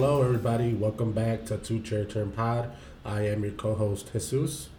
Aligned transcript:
hello, 0.00 0.22
everybody. 0.22 0.72
Welcome 0.72 1.12
back 1.12 1.44
to 1.44 1.58
Two 1.58 1.78
Chair 1.78 2.06
Turn 2.06 2.32
Pod. 2.32 2.70
I 3.04 3.26
am 3.26 3.42
your 3.42 3.52
co 3.52 3.74
host, 3.74 4.10
Jesus. 4.10 4.70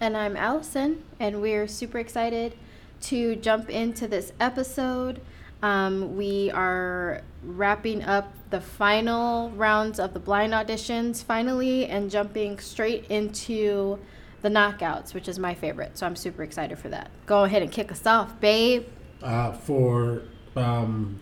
And 0.00 0.16
I'm 0.16 0.36
Allison, 0.36 1.02
and 1.18 1.42
we're 1.42 1.66
super 1.66 1.98
excited 1.98 2.54
to 3.00 3.34
jump 3.34 3.70
into 3.70 4.06
this 4.06 4.32
episode. 4.38 5.20
Um, 5.64 6.16
we 6.16 6.52
are 6.52 7.22
wrapping 7.42 8.04
up 8.04 8.32
the 8.50 8.60
final 8.60 9.50
rounds 9.50 9.98
of 9.98 10.14
the 10.14 10.20
blind 10.20 10.52
auditions 10.52 11.24
finally 11.24 11.86
and 11.86 12.08
jumping 12.08 12.60
straight 12.60 13.04
into 13.06 13.98
the 14.42 14.48
knockouts, 14.48 15.12
which 15.12 15.26
is 15.26 15.40
my 15.40 15.54
favorite. 15.54 15.98
So 15.98 16.06
I'm 16.06 16.14
super 16.14 16.44
excited 16.44 16.78
for 16.78 16.88
that. 16.90 17.10
Go 17.26 17.42
ahead 17.42 17.62
and 17.62 17.72
kick 17.72 17.90
us 17.90 18.06
off, 18.06 18.38
babe. 18.38 18.86
Uh, 19.24 19.50
for 19.54 20.22
um, 20.54 21.18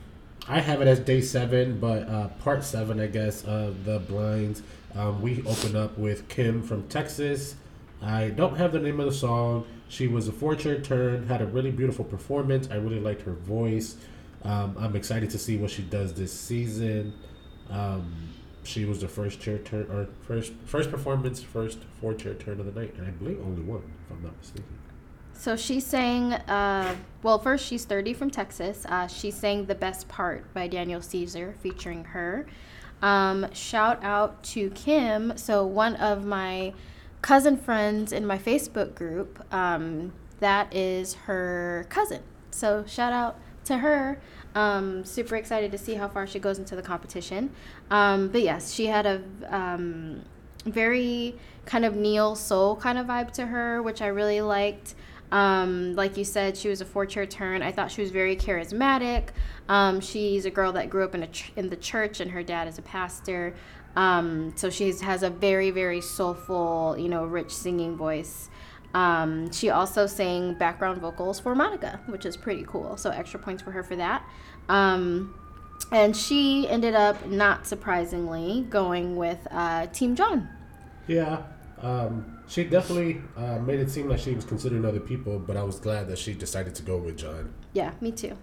I 0.48 0.60
have 0.60 0.80
it 0.80 0.86
as 0.86 1.00
day 1.00 1.20
seven, 1.20 1.80
but 1.80 2.08
uh, 2.08 2.28
part 2.28 2.62
seven, 2.62 3.00
I 3.00 3.08
guess, 3.08 3.42
of 3.44 3.84
the 3.84 3.98
blinds. 3.98 4.62
Um, 4.94 5.20
we 5.20 5.42
open 5.44 5.74
up 5.74 5.98
with 5.98 6.28
Kim 6.28 6.62
from 6.62 6.86
Texas. 6.88 7.56
I 8.00 8.28
don't 8.28 8.56
have 8.56 8.72
the 8.72 8.78
name 8.78 9.00
of 9.00 9.06
the 9.06 9.12
song. 9.12 9.66
She 9.88 10.06
was 10.06 10.28
a 10.28 10.56
chair 10.56 10.80
turn, 10.80 11.26
had 11.26 11.42
a 11.42 11.46
really 11.46 11.70
beautiful 11.70 12.04
performance. 12.04 12.68
I 12.70 12.76
really 12.76 13.00
liked 13.00 13.22
her 13.22 13.32
voice. 13.32 13.96
Um, 14.44 14.76
I'm 14.78 14.94
excited 14.94 15.30
to 15.30 15.38
see 15.38 15.56
what 15.56 15.70
she 15.70 15.82
does 15.82 16.14
this 16.14 16.32
season. 16.32 17.14
Um, 17.68 18.14
she 18.62 18.84
was 18.84 19.00
the 19.00 19.08
first 19.08 19.40
chair 19.40 19.58
turn 19.58 19.90
or 19.90 20.08
first 20.26 20.52
first 20.64 20.90
performance, 20.90 21.42
first 21.42 21.78
four 22.00 22.14
chair 22.14 22.34
turn 22.34 22.60
of 22.60 22.72
the 22.72 22.80
night, 22.80 22.94
and 22.96 23.06
I 23.06 23.10
believe 23.10 23.40
only 23.40 23.62
one, 23.62 23.82
if 24.04 24.16
I'm 24.16 24.22
not 24.22 24.36
mistaken. 24.38 24.75
So 25.38 25.54
she 25.54 25.80
sang, 25.80 26.32
uh, 26.32 26.96
well, 27.22 27.38
first 27.38 27.66
she's 27.66 27.84
30 27.84 28.14
from 28.14 28.30
Texas. 28.30 28.84
Uh, 28.88 29.06
she 29.06 29.30
sang 29.30 29.66
The 29.66 29.74
Best 29.74 30.08
Part 30.08 30.52
by 30.54 30.66
Daniel 30.66 31.00
Caesar 31.00 31.54
featuring 31.62 32.04
her. 32.04 32.46
Um, 33.02 33.46
shout 33.52 34.02
out 34.02 34.42
to 34.44 34.70
Kim. 34.70 35.36
So 35.36 35.64
one 35.64 35.96
of 35.96 36.24
my 36.24 36.72
cousin 37.22 37.56
friends 37.56 38.12
in 38.12 38.26
my 38.26 38.38
Facebook 38.38 38.94
group, 38.94 39.44
um, 39.52 40.12
that 40.40 40.74
is 40.74 41.14
her 41.14 41.86
cousin. 41.88 42.22
So 42.50 42.84
shout 42.86 43.12
out 43.12 43.38
to 43.66 43.78
her. 43.78 44.18
Um, 44.54 45.04
super 45.04 45.36
excited 45.36 45.70
to 45.72 45.78
see 45.78 45.94
how 45.94 46.08
far 46.08 46.26
she 46.26 46.38
goes 46.38 46.58
into 46.58 46.74
the 46.74 46.82
competition. 46.82 47.50
Um, 47.90 48.28
but 48.28 48.42
yes, 48.42 48.72
she 48.72 48.86
had 48.86 49.06
a 49.06 49.22
um, 49.48 50.22
very 50.64 51.36
kind 51.66 51.84
of 51.84 51.94
neo 51.94 52.34
soul 52.34 52.76
kind 52.76 52.96
of 52.96 53.06
vibe 53.06 53.32
to 53.32 53.46
her, 53.46 53.82
which 53.82 54.00
I 54.00 54.06
really 54.06 54.40
liked. 54.40 54.94
Um, 55.32 55.94
like 55.94 56.16
you 56.16 56.24
said, 56.24 56.56
she 56.56 56.68
was 56.68 56.80
a 56.80 56.84
four 56.84 57.06
chair 57.06 57.26
turn. 57.26 57.62
I 57.62 57.72
thought 57.72 57.90
she 57.90 58.00
was 58.00 58.10
very 58.10 58.36
charismatic. 58.36 59.28
Um, 59.68 60.00
she's 60.00 60.44
a 60.44 60.50
girl 60.50 60.72
that 60.72 60.88
grew 60.90 61.04
up 61.04 61.14
in 61.14 61.22
a 61.22 61.26
ch- 61.26 61.52
in 61.56 61.68
the 61.68 61.76
church, 61.76 62.20
and 62.20 62.30
her 62.30 62.42
dad 62.42 62.68
is 62.68 62.78
a 62.78 62.82
pastor. 62.82 63.54
Um, 63.96 64.52
so 64.56 64.70
she 64.70 64.92
has 64.92 65.22
a 65.22 65.30
very 65.30 65.70
very 65.70 66.00
soulful, 66.00 66.96
you 66.98 67.08
know, 67.08 67.24
rich 67.24 67.54
singing 67.54 67.96
voice. 67.96 68.50
Um, 68.94 69.52
she 69.52 69.70
also 69.70 70.06
sang 70.06 70.54
background 70.54 71.00
vocals 71.00 71.40
for 71.40 71.54
Monica, 71.54 72.00
which 72.06 72.24
is 72.24 72.36
pretty 72.36 72.64
cool. 72.66 72.96
So 72.96 73.10
extra 73.10 73.38
points 73.38 73.62
for 73.62 73.70
her 73.72 73.82
for 73.82 73.96
that. 73.96 74.24
Um, 74.68 75.34
and 75.92 76.16
she 76.16 76.68
ended 76.68 76.94
up, 76.94 77.26
not 77.26 77.66
surprisingly, 77.66 78.66
going 78.70 79.16
with 79.16 79.46
uh, 79.50 79.86
Team 79.88 80.16
John. 80.16 80.48
Yeah, 81.06 81.42
um, 81.82 82.35
she 82.48 82.64
definitely 82.64 83.20
uh, 83.36 83.58
made 83.58 83.80
it 83.80 83.90
seem 83.90 84.08
like 84.08 84.20
she 84.20 84.34
was 84.34 84.44
considering 84.44 84.84
other 84.84 85.00
people, 85.00 85.38
but 85.38 85.56
I 85.56 85.62
was 85.62 85.80
glad 85.80 86.08
that 86.08 86.18
she 86.18 86.34
decided 86.34 86.74
to 86.76 86.82
go 86.82 86.96
with 86.96 87.16
John. 87.18 87.52
Yeah, 87.72 87.92
me 88.00 88.12
too. 88.12 88.36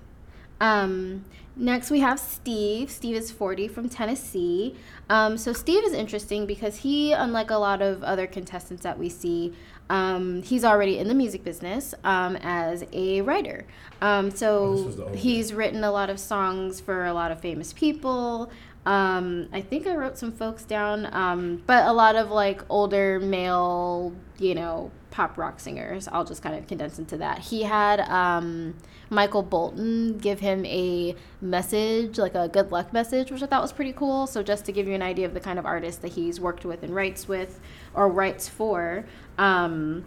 Um, 0.60 1.26
next, 1.56 1.92
we 1.92 2.00
have 2.00 2.20
Steve. 2.20 2.90
Steve 2.90 3.16
is 3.16 3.32
40 3.32 3.68
from 3.68 3.90
Tennessee. 3.90 4.76
Um, 5.10 5.38
so, 5.38 5.52
Steve 5.52 5.84
is 5.84 5.94
interesting 5.94 6.46
because 6.46 6.78
he, 6.78 7.12
unlike 7.12 7.50
a 7.50 7.58
lot 7.58 7.82
of 7.82 8.04
other 8.04 8.28
contestants 8.28 8.84
that 8.84 8.98
we 8.98 9.10
see, 9.10 9.54
um, 9.90 10.42
he's 10.42 10.64
already 10.64 11.00
in 11.00 11.08
the 11.08 11.14
music 11.14 11.44
business 11.44 11.94
um, 12.04 12.38
as 12.38 12.86
a 12.94 13.22
writer. 13.22 13.66
Um, 14.02 14.32
so, 14.32 14.94
oh, 15.00 15.14
he's 15.14 15.54
written 15.54 15.84
a 15.84 15.92
lot 15.92 16.10
of 16.10 16.20
songs 16.20 16.80
for 16.80 17.06
a 17.06 17.14
lot 17.14 17.32
of 17.32 17.42
famous 17.42 17.74
people. 17.74 18.50
Um, 18.86 19.48
I 19.54 19.62
think 19.62 19.88
I 19.88 19.96
wrote 19.96 20.18
some 20.18 20.32
folks 20.32 20.64
down, 20.64 21.08
um, 21.14 21.64
but 21.66 21.86
a 21.86 21.94
lot 21.94 22.16
of 22.16 22.30
like 22.30 22.62
older 22.70 23.20
male, 23.20 24.14
you 24.40 24.56
know, 24.56 24.92
pop 25.10 25.38
rock 25.38 25.60
singers. 25.60 26.08
I'll 26.08 26.26
just 26.26 26.42
kind 26.42 26.56
of 26.56 26.68
condense 26.68 27.00
into 27.00 27.18
that. 27.18 27.40
He 27.40 27.64
had 27.64 28.02
um, 28.02 28.74
Michael 29.10 29.44
Bolton 29.44 30.18
give 30.18 30.40
him 30.40 30.66
a 30.66 31.16
message, 31.40 32.18
like 32.18 32.36
a 32.36 32.50
good 32.50 32.72
luck 32.72 32.92
message, 32.92 33.32
which 33.32 33.42
I 33.42 33.46
thought 33.46 33.62
was 33.62 33.72
pretty 33.72 33.94
cool. 33.94 34.28
So 34.28 34.44
just 34.44 34.66
to 34.66 34.72
give 34.72 34.88
you 34.88 34.96
an 34.96 35.02
idea 35.02 35.28
of 35.28 35.34
the 35.34 35.40
kind 35.40 35.60
of 35.60 35.66
artist 35.66 36.02
that 36.02 36.14
he's 36.14 36.42
worked 36.42 36.66
with 36.66 36.84
and 36.84 36.94
writes 36.94 37.28
with 37.28 37.62
or 37.94 38.10
writes 38.10 38.50
for, 38.50 39.06
um, 39.38 40.04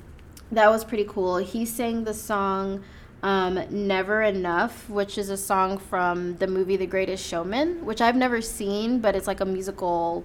that 0.52 0.68
was 0.68 0.84
pretty 0.84 1.04
cool. 1.04 1.38
He 1.38 1.64
sang 1.64 2.04
the 2.04 2.14
song 2.14 2.84
um, 3.26 3.60
Never 3.70 4.22
Enough, 4.22 4.88
which 4.88 5.18
is 5.18 5.30
a 5.30 5.36
song 5.36 5.78
from 5.78 6.36
the 6.36 6.46
movie 6.46 6.76
The 6.76 6.86
Greatest 6.86 7.26
Showman, 7.26 7.84
which 7.84 8.00
I've 8.00 8.14
never 8.14 8.40
seen, 8.40 9.00
but 9.00 9.16
it's 9.16 9.26
like 9.26 9.40
a 9.40 9.44
musical 9.44 10.24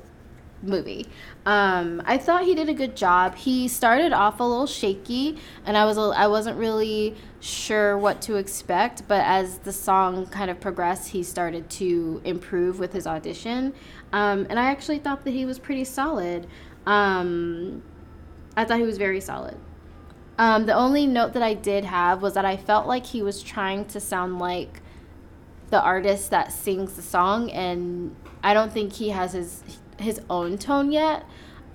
movie. 0.62 1.07
Um, 1.47 2.03
I 2.06 2.19
thought 2.19 2.44
he 2.44 2.53
did 2.53 2.69
a 2.69 2.75
good 2.75 2.95
job. 2.95 3.34
He 3.34 3.67
started 3.67 4.13
off 4.13 4.39
a 4.39 4.44
little 4.44 4.67
shaky, 4.67 5.39
and 5.66 5.75
I 5.75 5.85
was 5.85 5.97
a, 5.97 6.13
I 6.16 6.28
wasn't 6.28 6.59
really 6.59 7.16
sure 7.39 7.97
what 7.97 8.22
to 8.22 8.35
expect. 8.35 9.07
But 9.07 9.23
as 9.25 9.57
the 9.57 9.73
song 9.73 10.28
kind 10.28 10.51
of 10.51 10.59
progressed, 10.59 11.09
he 11.09 11.23
started 11.23 11.72
to 11.72 12.22
improve 12.23 12.78
with 12.78 12.94
his 12.94 13.07
audition, 13.07 13.73
um, 14.13 14.45
and 14.47 14.59
I 14.59 14.66
actually 14.66 15.00
thought 15.00 15.25
that 15.25 15.31
he 15.31 15.44
was 15.44 15.57
pretty 15.57 15.85
solid. 15.85 16.45
Um, 16.85 17.81
I 18.56 18.63
thought 18.63 18.78
he 18.78 18.85
was 18.85 19.00
very 19.00 19.22
solid. 19.22 19.57
Um, 20.41 20.66
the 20.66 20.74
only 20.74 21.06
note 21.06 21.34
that 21.34 21.44
I 21.44 21.53
did 21.53 21.85
have 21.85 22.24
was 22.24 22.34
that 22.34 22.46
I 22.46 22.57
felt 22.57 22.88
like 22.88 23.06
he 23.06 23.22
was 23.22 23.44
trying 23.44 23.85
to 23.85 24.00
sound 24.00 24.40
like 24.40 24.81
the 25.69 25.79
artist 25.79 26.31
that 26.31 26.52
sings 26.52 26.94
the 26.94 27.03
song, 27.03 27.52
and 27.52 28.16
I 28.44 28.56
don't 28.56 28.74
think 28.74 28.94
he 28.94 29.09
has 29.09 29.34
his 29.34 29.63
his 30.00 30.19
own 30.31 30.57
tone 30.57 30.91
yet. 30.91 31.25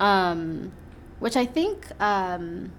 Um, 0.01 0.73
which 1.21 1.37
I 1.37 1.47
think 1.47 1.93
um, 2.03 2.73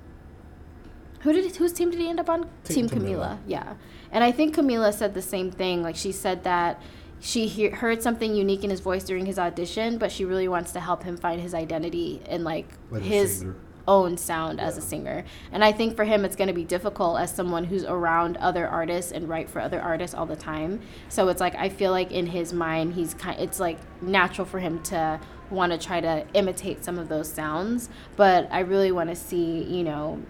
who 1.21 1.31
did 1.31 1.55
whose 1.55 1.71
team 1.71 1.89
did 1.89 2.01
he 2.01 2.09
end 2.09 2.19
up 2.19 2.29
on? 2.29 2.49
Team, 2.65 2.89
team 2.89 2.99
Camila. 3.03 3.37
Yeah, 3.47 3.75
and 4.11 4.25
I 4.25 4.33
think 4.33 4.57
Camila 4.57 4.93
said 4.93 5.13
the 5.13 5.21
same 5.21 5.51
thing. 5.51 5.83
Like 5.83 5.95
she 5.95 6.11
said 6.11 6.43
that 6.43 6.81
she 7.21 7.47
he- 7.47 7.69
heard 7.69 8.03
something 8.03 8.35
unique 8.35 8.65
in 8.65 8.71
his 8.71 8.81
voice 8.81 9.05
during 9.05 9.25
his 9.25 9.39
audition, 9.39 9.97
but 9.99 10.11
she 10.11 10.25
really 10.25 10.49
wants 10.49 10.73
to 10.73 10.81
help 10.81 11.03
him 11.03 11.15
find 11.15 11.39
his 11.39 11.53
identity 11.53 12.21
and 12.25 12.43
like, 12.43 12.67
like 12.91 13.03
his 13.03 13.45
own 13.87 14.17
sound 14.17 14.59
as 14.59 14.77
a 14.77 14.81
singer. 14.81 15.23
And 15.51 15.63
I 15.63 15.71
think 15.71 15.95
for 15.95 16.03
him, 16.03 16.25
it's 16.25 16.35
going 16.35 16.47
to 16.47 16.53
be 16.53 16.63
difficult 16.63 17.19
as 17.19 17.31
someone 17.33 17.63
who's 17.63 17.83
around 17.83 18.37
other 18.37 18.67
artists 18.67 19.11
and 19.11 19.27
write 19.29 19.49
for 19.49 19.61
other 19.61 19.81
artists 19.81 20.15
all 20.15 20.25
the 20.25 20.35
time. 20.35 20.81
So 21.09 21.29
it's 21.29 21.41
like 21.41 21.55
I 21.55 21.69
feel 21.69 21.91
like 21.91 22.11
in 22.11 22.27
his 22.27 22.53
mind, 22.53 22.93
he's 22.93 23.13
kind. 23.13 23.39
It's 23.39 23.59
like 23.59 23.77
natural 24.01 24.45
for 24.45 24.59
him 24.59 24.81
to 24.83 25.19
want 25.49 25.71
to 25.71 25.77
try 25.77 26.01
to 26.01 26.25
imitate 26.33 26.83
some 26.83 26.99
of 26.99 27.09
those 27.09 27.31
sounds. 27.31 27.89
But 28.15 28.47
I 28.51 28.59
really 28.59 28.91
want 28.91 29.09
to 29.09 29.15
see, 29.15 29.63
you 29.63 29.83
know, 29.83 30.21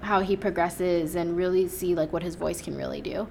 how 0.00 0.20
he 0.20 0.36
progresses 0.36 1.14
and 1.14 1.36
really 1.36 1.66
see 1.68 1.94
like 1.94 2.12
what 2.12 2.22
his 2.22 2.34
voice 2.34 2.60
can 2.60 2.76
really 2.76 3.00
do. 3.00 3.26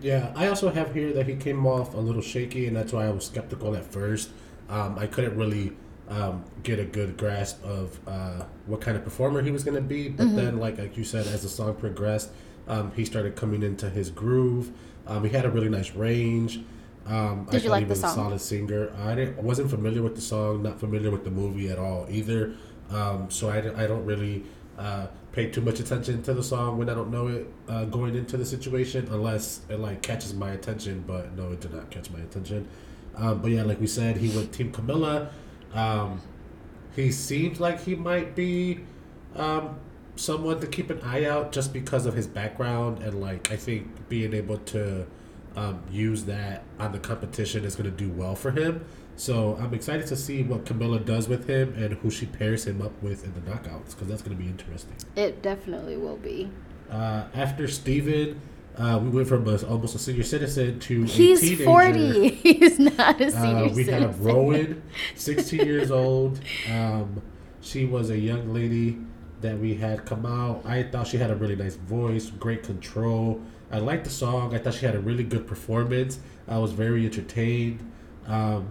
Yeah, 0.00 0.32
I 0.36 0.46
also 0.46 0.70
have 0.70 0.94
here 0.94 1.12
that 1.14 1.26
he 1.26 1.34
came 1.34 1.66
off 1.66 1.94
a 1.94 1.98
little 1.98 2.22
shaky, 2.22 2.66
and 2.66 2.76
that's 2.76 2.92
why 2.92 3.06
I 3.06 3.10
was 3.10 3.26
skeptical 3.26 3.74
at 3.74 3.84
first. 3.84 4.30
Um, 4.68 4.96
I 4.98 5.06
couldn't 5.06 5.36
really 5.36 5.72
um, 6.08 6.44
get 6.62 6.78
a 6.78 6.84
good 6.84 7.16
grasp 7.16 7.62
of 7.64 7.98
uh, 8.06 8.44
what 8.66 8.80
kind 8.80 8.96
of 8.96 9.04
performer 9.04 9.42
he 9.42 9.50
was 9.50 9.64
going 9.64 9.76
to 9.76 9.80
be. 9.80 10.08
But 10.08 10.28
mm-hmm. 10.28 10.36
then, 10.36 10.58
like 10.58 10.78
like 10.78 10.96
you 10.96 11.04
said, 11.04 11.26
as 11.26 11.42
the 11.42 11.48
song 11.48 11.74
progressed, 11.74 12.30
um, 12.66 12.92
he 12.96 13.04
started 13.04 13.36
coming 13.36 13.62
into 13.62 13.90
his 13.90 14.10
groove. 14.10 14.72
Um, 15.06 15.24
he 15.24 15.30
had 15.30 15.44
a 15.44 15.50
really 15.50 15.68
nice 15.68 15.92
range. 15.92 16.60
Um, 17.06 17.46
Did 17.50 17.62
I 17.62 17.64
you 17.64 17.70
like 17.70 17.84
he 17.84 17.88
was 17.88 18.02
the 18.02 18.08
song? 18.08 18.18
a 18.18 18.38
solid 18.38 18.40
singer. 18.40 18.92
I 19.02 19.14
didn't, 19.14 19.42
wasn't 19.42 19.70
familiar 19.70 20.02
with 20.02 20.14
the 20.14 20.20
song, 20.20 20.62
not 20.62 20.78
familiar 20.78 21.10
with 21.10 21.24
the 21.24 21.30
movie 21.30 21.70
at 21.70 21.78
all 21.78 22.06
either. 22.10 22.54
Um, 22.90 23.30
so 23.30 23.48
I, 23.48 23.58
I 23.82 23.86
don't 23.86 24.04
really 24.04 24.44
uh, 24.78 25.06
pay 25.32 25.50
too 25.50 25.62
much 25.62 25.80
attention 25.80 26.22
to 26.22 26.34
the 26.34 26.42
song 26.42 26.78
when 26.78 26.90
I 26.90 26.94
don't 26.94 27.10
know 27.10 27.28
it 27.28 27.46
uh, 27.68 27.84
going 27.86 28.14
into 28.14 28.36
the 28.36 28.44
situation, 28.44 29.08
unless 29.10 29.62
it 29.70 29.80
like 29.80 30.02
catches 30.02 30.34
my 30.34 30.50
attention. 30.50 31.04
But 31.06 31.34
no, 31.36 31.52
it 31.52 31.60
did 31.60 31.72
not 31.72 31.90
catch 31.90 32.10
my 32.10 32.20
attention. 32.20 32.68
Um, 33.16 33.40
but 33.40 33.50
yeah, 33.50 33.62
like 33.62 33.80
we 33.80 33.86
said, 33.86 34.18
he 34.18 34.34
went 34.36 34.52
Team 34.52 34.70
Camila. 34.70 35.30
Um, 35.74 36.20
he 36.94 37.12
seems 37.12 37.60
like 37.60 37.80
he 37.80 37.94
might 37.94 38.34
be 38.34 38.80
um, 39.36 39.78
someone 40.16 40.60
to 40.60 40.66
keep 40.66 40.90
an 40.90 41.00
eye 41.02 41.24
out 41.24 41.52
just 41.52 41.72
because 41.72 42.06
of 42.06 42.14
his 42.14 42.26
background 42.26 43.02
and 43.02 43.20
like 43.20 43.52
I 43.52 43.56
think 43.56 44.08
being 44.08 44.34
able 44.34 44.58
to 44.58 45.06
um, 45.56 45.82
use 45.90 46.24
that 46.24 46.64
on 46.78 46.92
the 46.92 46.98
competition 46.98 47.64
is 47.64 47.74
going 47.76 47.90
to 47.90 47.96
do 47.96 48.10
well 48.10 48.34
for 48.34 48.50
him. 48.50 48.84
So 49.16 49.58
I'm 49.60 49.74
excited 49.74 50.06
to 50.08 50.16
see 50.16 50.44
what 50.44 50.64
Camila 50.64 51.04
does 51.04 51.28
with 51.28 51.48
him 51.48 51.74
and 51.76 51.94
who 51.94 52.10
she 52.10 52.26
pairs 52.26 52.66
him 52.66 52.80
up 52.80 53.02
with 53.02 53.24
in 53.24 53.34
the 53.34 53.40
knockouts 53.40 53.90
because 53.90 54.08
that's 54.08 54.22
going 54.22 54.36
to 54.36 54.42
be 54.42 54.48
interesting. 54.48 54.94
It 55.16 55.42
definitely 55.42 55.96
will 55.96 56.16
be. 56.16 56.50
Uh, 56.88 57.24
after 57.34 57.66
Steven, 57.66 58.40
Uh, 58.78 58.98
we 59.02 59.08
went 59.10 59.26
from 59.26 59.46
a, 59.48 59.56
almost 59.66 59.94
a 59.94 59.98
senior 59.98 60.22
citizen 60.22 60.78
to 60.80 61.02
He's 61.02 61.42
a 61.42 61.46
teenager. 61.46 61.64
40. 61.64 62.28
He's 62.34 62.78
not 62.78 63.20
a 63.20 63.30
senior 63.30 63.46
Uh, 63.56 63.62
we 63.64 63.84
citizen. 63.84 64.02
have 64.02 64.20
Rowan, 64.24 64.82
16 65.16 65.60
years 65.66 65.90
old. 65.90 66.38
Um, 66.72 67.20
she 67.60 67.84
was 67.86 68.10
a 68.10 68.18
young 68.18 68.54
lady 68.54 68.98
that 69.40 69.58
we 69.58 69.74
had 69.74 70.04
come 70.06 70.24
out. 70.24 70.62
I 70.64 70.84
thought 70.84 71.06
she 71.08 71.16
had 71.18 71.30
a 71.30 71.36
really 71.36 71.56
nice 71.56 71.74
voice, 71.76 72.30
great 72.30 72.62
control. 72.62 73.40
I 73.70 73.78
liked 73.78 74.04
the 74.04 74.10
song. 74.10 74.54
I 74.54 74.58
thought 74.58 74.74
she 74.74 74.86
had 74.86 74.94
a 74.94 75.00
really 75.00 75.24
good 75.24 75.46
performance. 75.46 76.18
I 76.46 76.58
was 76.58 76.72
very 76.72 77.04
entertained. 77.04 77.80
Um, 78.26 78.68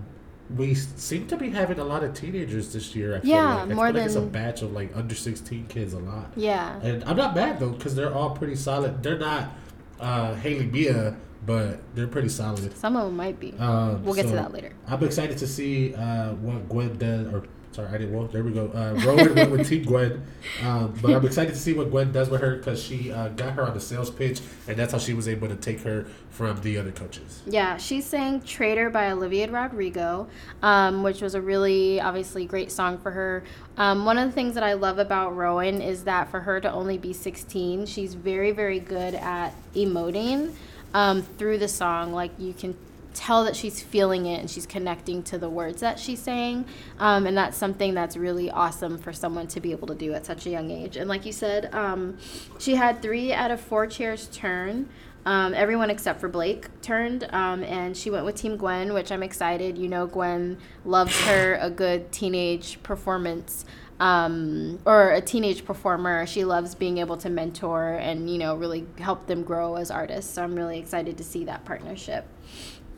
we 0.56 0.74
seem 0.74 1.28
to 1.28 1.36
be 1.36 1.50
having 1.50 1.78
a 1.80 1.84
lot 1.84 2.04
of 2.06 2.14
teenagers 2.14 2.72
this 2.72 2.96
year. 2.96 3.18
I 3.18 3.20
feel 3.20 3.30
Yeah, 3.32 3.54
like. 3.56 3.72
I 3.72 3.74
more 3.74 3.92
like 3.92 4.06
it's 4.06 4.16
a 4.16 4.22
batch 4.22 4.62
of 4.62 4.72
like 4.72 4.96
under 4.96 5.14
16 5.14 5.68
kids 5.68 5.94
a 5.94 6.00
lot. 6.00 6.32
Yeah. 6.38 6.80
And 6.82 7.04
I'm 7.04 7.18
not 7.18 7.36
mad 7.36 7.60
though 7.60 7.72
because 7.72 7.96
they're 7.96 8.14
all 8.14 8.30
pretty 8.32 8.56
solid. 8.56 9.04
They're 9.04 9.20
not 9.20 9.52
uh, 10.00 10.36
Haley 10.36 10.66
Mia, 10.68 11.16
but 11.46 11.80
they're 11.96 12.08
pretty 12.08 12.30
solid. 12.30 12.76
Some 12.78 12.96
of 12.96 13.06
them 13.06 13.16
might 13.16 13.40
be. 13.40 13.54
Um, 13.58 14.04
we'll 14.04 14.16
get 14.16 14.28
to 14.28 14.34
that 14.34 14.52
later. 14.52 14.74
I'm 14.88 15.04
excited 15.04 15.38
to 15.40 15.48
see 15.48 15.94
uh, 15.96 16.34
what 16.34 16.68
Gwen 16.70 16.98
does. 16.98 17.28
Or 17.34 17.44
sorry, 17.72 17.88
I 17.90 17.98
didn't. 17.98 18.14
Well, 18.16 18.28
there 18.28 18.44
we 18.44 18.52
go. 18.52 18.72
Uh, 18.74 18.94
Rowan 19.06 19.36
went 19.36 19.52
with 19.52 19.70
Team 19.70 19.84
Gwen, 19.84 20.26
um, 20.64 20.98
but 21.02 21.12
I'm 21.12 21.26
excited 21.26 21.54
to 21.54 21.60
see 21.60 21.74
what 21.74 21.92
Gwen 21.92 22.12
does 22.12 22.30
with 22.30 22.42
her 22.42 22.56
because 22.58 22.82
she 22.82 23.12
uh, 23.12 23.30
got 23.30 23.54
her 23.54 23.64
on 23.64 23.74
the 23.74 23.80
sales 23.80 24.10
pitch, 24.10 24.42
and 24.68 24.78
that's 24.78 24.92
how 24.94 25.00
she 25.00 25.14
was 25.14 25.28
able 25.28 25.48
to 25.48 25.56
take 25.56 25.82
her 25.82 26.08
from 26.30 26.60
the 26.62 26.78
other 26.78 26.92
coaches. 26.92 27.42
Yeah, 27.46 27.78
she 27.78 28.02
sang 28.02 28.42
Traitor 28.42 28.90
by 28.90 29.12
Olivia 29.12 29.50
Rodrigo, 29.50 30.28
um, 30.62 31.04
which 31.04 31.22
was 31.22 31.36
a 31.36 31.42
really, 31.42 32.00
obviously, 32.02 32.46
great 32.46 32.72
song 32.72 32.98
for 32.98 33.12
her. 33.12 33.44
Um, 33.78 34.06
one 34.06 34.18
of 34.18 34.28
the 34.28 34.34
things 34.34 34.54
that 34.56 34.64
I 34.64 34.74
love 34.74 35.00
about 35.00 35.36
Rowan 35.36 35.82
is 35.82 36.04
that 36.04 36.30
for 36.30 36.40
her 36.42 36.60
to 36.62 36.72
only 36.72 36.98
be 36.98 37.14
16, 37.14 37.86
she's 37.86 38.14
very, 38.14 38.52
very 38.52 38.80
good 38.80 39.16
at 39.16 39.54
emoting 39.74 40.54
um, 40.94 41.22
through 41.22 41.58
the 41.60 41.68
song. 41.68 42.14
Like, 42.14 42.32
you 42.38 42.54
can 42.54 42.76
tell 43.18 43.44
that 43.46 43.56
she's 43.56 43.82
feeling 43.82 44.28
it 44.28 44.40
and 44.40 44.50
she's 44.50 44.68
connecting 44.68 45.24
to 45.24 45.38
the 45.38 45.50
words 45.50 45.82
that 45.82 46.00
she's 46.00 46.20
saying. 46.20 46.66
Um, 47.00 47.26
and 47.26 47.36
that's 47.36 47.58
something 47.58 47.94
that's 47.94 48.16
really 48.16 48.52
awesome 48.52 48.98
for 48.98 49.12
someone 49.12 49.48
to 49.48 49.60
be 49.60 49.72
able 49.72 49.88
to 49.88 49.96
do 49.96 50.14
at 50.14 50.26
such 50.26 50.46
a 50.46 50.50
young 50.50 50.70
age. 50.70 50.98
And 50.98 51.10
like 51.10 51.26
you 51.26 51.32
said, 51.32 51.74
um, 51.74 52.18
she 52.60 52.76
had 52.76 53.02
three 53.02 53.34
out 53.34 53.52
of 53.52 53.60
four 53.60 53.88
chairs 53.88 54.28
turn. 54.32 54.90
Um, 55.26 55.54
everyone 55.54 55.90
except 55.90 56.22
for 56.22 56.30
Blake 56.30 56.70
turned, 56.82 57.28
um, 57.34 57.62
and 57.66 57.98
she 57.98 58.10
went 58.10 58.24
with 58.24 58.36
Team 58.36 58.56
Gwen, 58.56 58.94
which 58.94 59.12
I'm 59.12 59.24
excited. 59.24 59.78
You 59.78 59.90
know, 59.90 60.08
Gwen 60.08 60.58
loves 60.86 61.20
her 61.26 61.56
a 61.56 61.70
good 61.70 62.14
teenage 62.14 62.82
performance 62.82 63.66
um, 64.00 64.80
or 64.86 65.12
a 65.12 65.22
teenage 65.22 65.66
performer. 65.66 66.26
She 66.26 66.46
loves 66.46 66.76
being 66.76 67.00
able 67.00 67.18
to 67.18 67.30
mentor 67.30 67.94
and, 67.94 68.30
you 68.30 68.38
know, 68.38 68.56
really 68.56 68.86
help 69.00 69.28
them 69.28 69.44
grow 69.44 69.76
as 69.76 69.92
artists. 69.92 70.34
So 70.34 70.44
I'm 70.44 70.56
really 70.56 70.80
excited 70.80 71.18
to 71.18 71.24
see 71.24 71.46
that 71.46 71.66
partnership. 71.66 72.26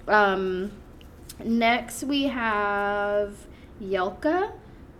Um, 0.09 0.71
next, 1.43 2.03
we 2.03 2.23
have 2.23 3.35
Yelka, 3.81 4.51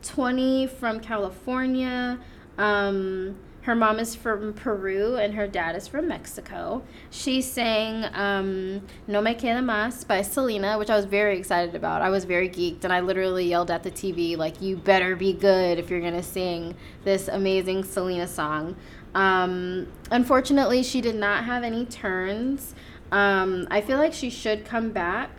20 0.03 0.67
from 0.67 1.00
California. 1.00 2.19
Um, 2.57 3.35
her 3.63 3.75
mom 3.75 4.00
is 4.00 4.15
from 4.15 4.53
Peru 4.53 5.17
and 5.17 5.33
her 5.35 5.45
dad 5.45 5.75
is 5.75 5.88
from 5.88 6.07
Mexico. 6.07 6.81
She 7.09 7.41
sang 7.41 8.06
um, 8.15 8.81
No 9.06 9.21
Me 9.21 9.35
Queda 9.35 9.63
Más 9.63 10.07
by 10.07 10.21
Selena, 10.21 10.77
which 10.77 10.89
I 10.89 10.95
was 10.95 11.06
very 11.06 11.38
excited 11.38 11.75
about. 11.75 12.01
I 12.01 12.09
was 12.09 12.25
very 12.25 12.50
geeked 12.50 12.83
and 12.83 12.94
I 12.94 13.01
literally 13.01 13.47
yelled 13.47 13.69
at 13.69 13.83
the 13.83 13.91
TV, 13.91 14.38
like, 14.38 14.61
you 14.61 14.77
better 14.77 15.15
be 15.15 15.33
good 15.33 15.77
if 15.77 15.89
you're 15.89 16.00
going 16.00 16.13
to 16.13 16.23
sing 16.23 16.75
this 17.03 17.27
amazing 17.27 17.83
Selena 17.83 18.27
song. 18.27 18.75
Um, 19.13 19.88
unfortunately, 20.09 20.81
she 20.81 21.01
did 21.01 21.15
not 21.15 21.44
have 21.44 21.63
any 21.63 21.85
turns. 21.85 22.73
Um, 23.11 23.67
I 23.71 23.81
feel 23.81 23.97
like 23.97 24.13
she 24.13 24.29
should 24.29 24.65
come 24.65 24.91
back. 24.91 25.29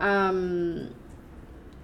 Um, 0.00 0.94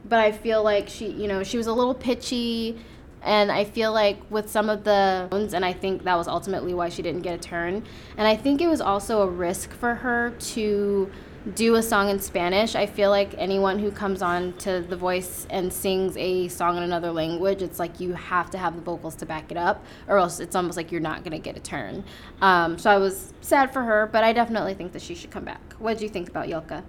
but 0.04 0.18
I 0.18 0.32
feel 0.32 0.62
like 0.62 0.88
she, 0.88 1.10
you 1.10 1.28
know, 1.28 1.42
she 1.42 1.56
was 1.56 1.66
a 1.66 1.72
little 1.72 1.94
pitchy. 1.94 2.78
And 3.22 3.52
I 3.52 3.64
feel 3.64 3.92
like 3.92 4.18
with 4.30 4.50
some 4.50 4.70
of 4.70 4.84
the 4.84 5.28
and 5.30 5.64
I 5.64 5.74
think 5.74 6.04
that 6.04 6.16
was 6.16 6.26
ultimately 6.26 6.72
why 6.72 6.88
she 6.88 7.02
didn't 7.02 7.20
get 7.20 7.34
a 7.34 7.38
turn. 7.38 7.84
And 8.16 8.26
I 8.26 8.34
think 8.34 8.62
it 8.62 8.66
was 8.66 8.80
also 8.80 9.20
a 9.20 9.26
risk 9.26 9.72
for 9.72 9.96
her 9.96 10.30
to 10.30 11.10
do 11.54 11.74
a 11.76 11.82
song 11.82 12.10
in 12.10 12.20
Spanish. 12.20 12.74
I 12.74 12.86
feel 12.86 13.10
like 13.10 13.34
anyone 13.38 13.78
who 13.78 13.90
comes 13.90 14.20
on 14.20 14.52
to 14.58 14.80
The 14.80 14.96
Voice 14.96 15.46
and 15.48 15.72
sings 15.72 16.16
a 16.16 16.48
song 16.48 16.76
in 16.76 16.82
another 16.82 17.10
language, 17.12 17.62
it's 17.62 17.78
like 17.78 17.98
you 17.98 18.12
have 18.12 18.50
to 18.50 18.58
have 18.58 18.76
the 18.76 18.82
vocals 18.82 19.14
to 19.16 19.26
back 19.26 19.50
it 19.50 19.56
up, 19.56 19.84
or 20.06 20.18
else 20.18 20.38
it's 20.38 20.54
almost 20.54 20.76
like 20.76 20.92
you're 20.92 21.00
not 21.00 21.24
going 21.24 21.32
to 21.32 21.38
get 21.38 21.56
a 21.56 21.60
turn. 21.60 22.04
Um, 22.42 22.78
so 22.78 22.90
I 22.90 22.98
was 22.98 23.32
sad 23.40 23.72
for 23.72 23.82
her, 23.82 24.08
but 24.12 24.22
I 24.22 24.32
definitely 24.32 24.74
think 24.74 24.92
that 24.92 25.02
she 25.02 25.14
should 25.14 25.30
come 25.30 25.44
back. 25.44 25.74
What 25.78 25.94
did 25.94 26.02
you 26.02 26.08
think 26.08 26.28
about 26.28 26.48
Yelka? 26.48 26.82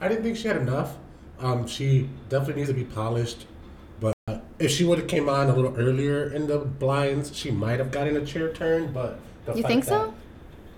I 0.00 0.08
didn't 0.08 0.22
think 0.22 0.36
she 0.36 0.48
had 0.48 0.58
enough. 0.58 0.96
Um, 1.40 1.66
she 1.66 2.08
definitely 2.28 2.62
needs 2.62 2.68
to 2.68 2.74
be 2.74 2.84
polished. 2.84 3.46
But 4.00 4.14
if 4.58 4.70
she 4.70 4.84
would 4.84 4.98
have 4.98 5.08
came 5.08 5.28
on 5.28 5.48
a 5.48 5.54
little 5.56 5.74
earlier 5.76 6.32
in 6.32 6.46
the 6.46 6.58
blinds, 6.58 7.34
she 7.34 7.50
might 7.50 7.78
have 7.78 7.90
gotten 7.90 8.16
a 8.16 8.24
chair 8.24 8.52
turn. 8.52 8.92
But 8.92 9.18
You 9.54 9.62
think 9.62 9.84
so? 9.84 10.14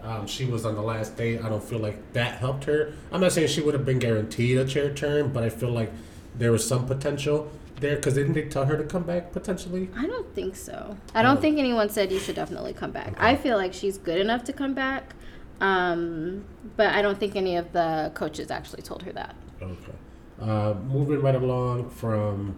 That, 0.02 0.08
Um, 0.08 0.26
she 0.26 0.44
was 0.46 0.64
on 0.66 0.74
the 0.74 0.82
last 0.82 1.16
day. 1.16 1.38
I 1.38 1.48
don't 1.48 1.62
feel 1.62 1.78
like 1.78 2.12
that 2.12 2.38
helped 2.38 2.64
her. 2.64 2.92
I'm 3.12 3.20
not 3.20 3.32
saying 3.32 3.48
she 3.48 3.60
would 3.60 3.74
have 3.74 3.84
been 3.84 3.98
guaranteed 3.98 4.58
a 4.58 4.64
chair 4.64 4.92
turn, 4.92 5.32
but 5.32 5.42
I 5.42 5.48
feel 5.48 5.70
like 5.70 5.92
there 6.36 6.52
was 6.52 6.66
some 6.66 6.86
potential 6.86 7.50
there 7.80 7.96
because 7.96 8.14
didn't 8.14 8.34
they 8.34 8.42
tell 8.42 8.66
her 8.66 8.76
to 8.76 8.84
come 8.84 9.02
back 9.04 9.32
potentially? 9.32 9.88
I 9.96 10.06
don't 10.06 10.34
think 10.34 10.54
so. 10.56 10.96
I 11.14 11.22
don't 11.22 11.38
Oh. 11.38 11.40
think 11.40 11.58
anyone 11.58 11.88
said 11.88 12.12
you 12.12 12.18
should 12.18 12.36
definitely 12.36 12.72
come 12.72 12.90
back. 12.90 13.08
Okay. 13.12 13.16
I 13.26 13.36
feel 13.36 13.56
like 13.56 13.72
she's 13.72 13.96
good 13.98 14.20
enough 14.20 14.44
to 14.44 14.52
come 14.52 14.74
back, 14.74 15.14
um, 15.60 16.44
but 16.76 16.88
I 16.88 17.02
don't 17.02 17.18
think 17.18 17.36
any 17.36 17.56
of 17.56 17.72
the 17.72 18.10
coaches 18.14 18.50
actually 18.50 18.82
told 18.82 19.02
her 19.02 19.12
that. 19.12 19.34
Okay. 19.62 19.92
Uh, 20.40 20.74
moving 20.88 21.20
right 21.20 21.34
along 21.34 21.90
from 21.90 22.56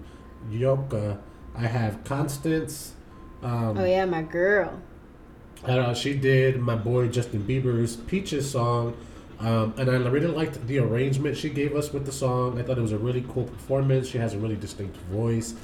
Yoka, 0.50 1.18
I 1.56 1.66
have 1.66 2.02
Constance. 2.04 2.94
Um, 3.42 3.76
Oh 3.78 3.84
yeah, 3.84 4.04
my 4.04 4.22
girl. 4.22 4.80
And, 5.64 5.79
uh, 5.79 5.94
she 5.94 6.14
did 6.14 6.61
my 6.61 6.75
boy 6.75 7.09
Justin 7.09 7.44
Bieber's 7.44 7.97
Peaches 7.97 8.50
song. 8.50 8.97
Um, 9.38 9.75
and 9.76 9.91
I 9.91 9.94
really 9.94 10.29
liked 10.29 10.64
the 10.69 10.79
arrangement 10.79 11.37
she 11.37 11.50
gave 11.50 11.75
us 11.75 11.93
with 11.93 12.06
the 12.06 12.12
song. 12.12 12.61
I 12.61 12.62
thought 12.62 12.79
it 12.79 12.82
was 12.82 12.93
a 12.93 12.99
really 12.99 13.25
cool 13.29 13.44
performance. 13.44 14.09
She 14.09 14.19
has 14.19 14.35
a 14.35 14.38
really 14.38 14.56
distinct 14.56 14.97
voice. 15.11 15.55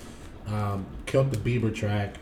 Um, 0.48 0.84
killed 1.06 1.32
the 1.32 1.38
Bieber 1.38 1.72
track. 1.72 2.16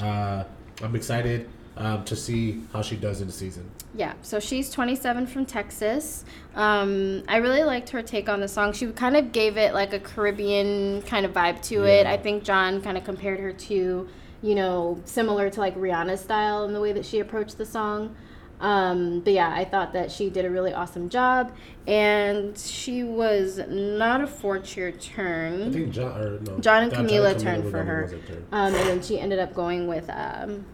Uh, 0.00 0.44
I'm 0.82 0.96
excited 0.96 1.48
um, 1.76 2.04
to 2.04 2.16
see 2.16 2.62
how 2.72 2.82
she 2.82 2.96
does 2.96 3.20
in 3.20 3.26
the 3.26 3.32
season. 3.32 3.70
Yeah, 3.94 4.14
so 4.22 4.40
she's 4.40 4.70
27 4.70 5.26
from 5.26 5.44
Texas. 5.44 6.24
Um, 6.54 7.22
I 7.28 7.36
really 7.36 7.62
liked 7.62 7.90
her 7.90 8.02
take 8.02 8.28
on 8.28 8.40
the 8.40 8.48
song. 8.48 8.72
She 8.72 8.86
kind 8.92 9.16
of 9.16 9.32
gave 9.32 9.56
it 9.56 9.74
like 9.74 9.92
a 9.92 10.00
Caribbean 10.00 11.02
kind 11.02 11.26
of 11.26 11.32
vibe 11.32 11.60
to 11.64 11.84
it. 11.84 12.06
I 12.06 12.16
think 12.16 12.42
John 12.42 12.80
kind 12.80 12.96
of 12.96 13.04
compared 13.04 13.40
her 13.40 13.52
to, 13.52 14.08
you 14.42 14.54
know, 14.54 15.00
similar 15.04 15.48
to 15.50 15.60
like 15.60 15.76
Rihanna's 15.76 16.20
style 16.20 16.64
in 16.64 16.72
the 16.72 16.80
way 16.80 16.92
that 16.92 17.06
she 17.06 17.20
approached 17.20 17.58
the 17.58 17.66
song. 17.66 18.14
Um, 18.60 19.20
but 19.20 19.32
yeah, 19.32 19.52
I 19.52 19.64
thought 19.64 19.92
that 19.94 20.12
she 20.12 20.30
did 20.30 20.44
a 20.44 20.50
really 20.50 20.72
awesome 20.72 21.08
job, 21.08 21.52
and 21.88 22.56
she 22.56 23.02
was 23.02 23.60
not 23.68 24.20
a 24.20 24.26
four 24.26 24.60
cheer 24.60 24.92
turn. 24.92 25.68
I 25.68 25.70
think 25.72 25.90
John 25.90 26.20
or 26.20 26.38
no 26.38 26.58
John 26.60 26.82
and 26.84 26.92
John- 26.92 27.06
Camila 27.06 27.34
Camila 27.34 27.40
turned 27.42 27.64
for 27.64 27.70
the 27.70 27.76
one 27.78 27.86
who 27.86 27.92
her. 27.92 28.02
wasn't. 28.02 28.30
Um, 28.52 28.74
and 28.74 28.88
then 28.88 29.02
she 29.02 29.18
ended 29.18 29.40
up 29.40 29.52
going 29.52 29.88
with 29.88 30.08
um, 30.10 30.64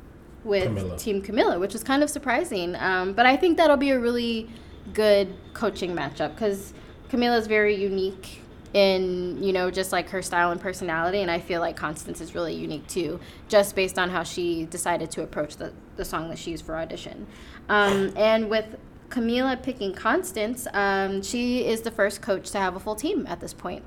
with 0.44 0.68
Camila. 0.68 0.98
Team 0.98 1.22
Camila, 1.22 1.58
which 1.58 1.72
was 1.72 1.82
kind 1.82 2.02
of 2.02 2.10
surprising. 2.10 2.74
Um, 2.76 3.14
but 3.14 3.24
I 3.24 3.36
think 3.38 3.56
that'll 3.56 3.78
be 3.78 3.90
a 3.90 3.98
really 3.98 4.50
good 4.92 5.32
coaching 5.54 5.94
matchup 5.94 6.34
because 6.34 6.74
Camila 7.10 7.38
is 7.38 7.46
very 7.46 7.74
unique 7.74 8.42
in 8.74 9.42
you 9.42 9.52
know 9.52 9.70
just 9.70 9.92
like 9.92 10.10
her 10.10 10.22
style 10.22 10.50
and 10.50 10.60
personality, 10.60 11.20
and 11.22 11.30
I 11.30 11.38
feel 11.40 11.60
like 11.60 11.76
Constance 11.76 12.20
is 12.20 12.34
really 12.34 12.54
unique 12.54 12.86
too, 12.86 13.18
just 13.48 13.74
based 13.74 13.98
on 13.98 14.10
how 14.10 14.22
she 14.22 14.66
decided 14.66 15.10
to 15.12 15.22
approach 15.22 15.56
the 15.56 15.72
the 15.96 16.04
song 16.04 16.28
that 16.28 16.38
she 16.38 16.50
used 16.52 16.64
for 16.64 16.76
audition. 16.76 17.26
Um, 17.68 18.12
and 18.16 18.48
with 18.50 18.76
Camila 19.08 19.62
picking 19.62 19.94
Constance, 19.94 20.66
um, 20.72 21.22
she 21.22 21.66
is 21.66 21.80
the 21.82 21.90
first 21.90 22.20
coach 22.22 22.50
to 22.50 22.58
have 22.58 22.76
a 22.76 22.80
full 22.80 22.94
team 22.94 23.26
at 23.26 23.40
this 23.40 23.54
point, 23.54 23.82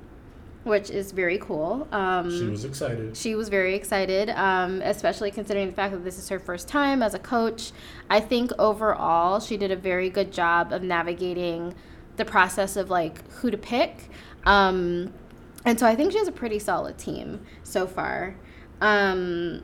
which 0.64 0.90
is 0.90 1.12
very 1.12 1.38
cool. 1.38 1.86
Um, 1.92 2.28
She 2.30 2.44
was 2.46 2.64
excited. 2.64 3.16
she 3.16 3.34
was 3.36 3.48
very 3.48 3.74
excited, 3.76 4.30
um, 4.30 4.82
especially 4.82 5.30
considering 5.30 5.68
the 5.68 5.72
fact 5.74 5.92
that 5.94 6.02
this 6.04 6.18
is 6.18 6.28
her 6.28 6.38
first 6.40 6.66
time 6.68 7.02
as 7.02 7.14
a 7.14 7.18
coach. 7.20 7.70
I 8.10 8.18
think 8.20 8.50
overall 8.58 9.38
she 9.40 9.56
did 9.56 9.70
a 9.70 9.76
very 9.76 10.10
good 10.10 10.32
job 10.32 10.72
of 10.72 10.82
navigating 10.82 11.74
the 12.16 12.24
process 12.24 12.76
of 12.76 12.90
like 12.90 13.28
who 13.32 13.50
to 13.50 13.58
pick. 13.58 14.08
Um, 14.44 15.12
and 15.64 15.78
so 15.78 15.86
I 15.86 15.94
think 15.94 16.12
she 16.12 16.18
has 16.18 16.28
a 16.28 16.32
pretty 16.32 16.58
solid 16.58 16.98
team 16.98 17.44
so 17.62 17.86
far. 17.86 18.36
Um, 18.80 19.62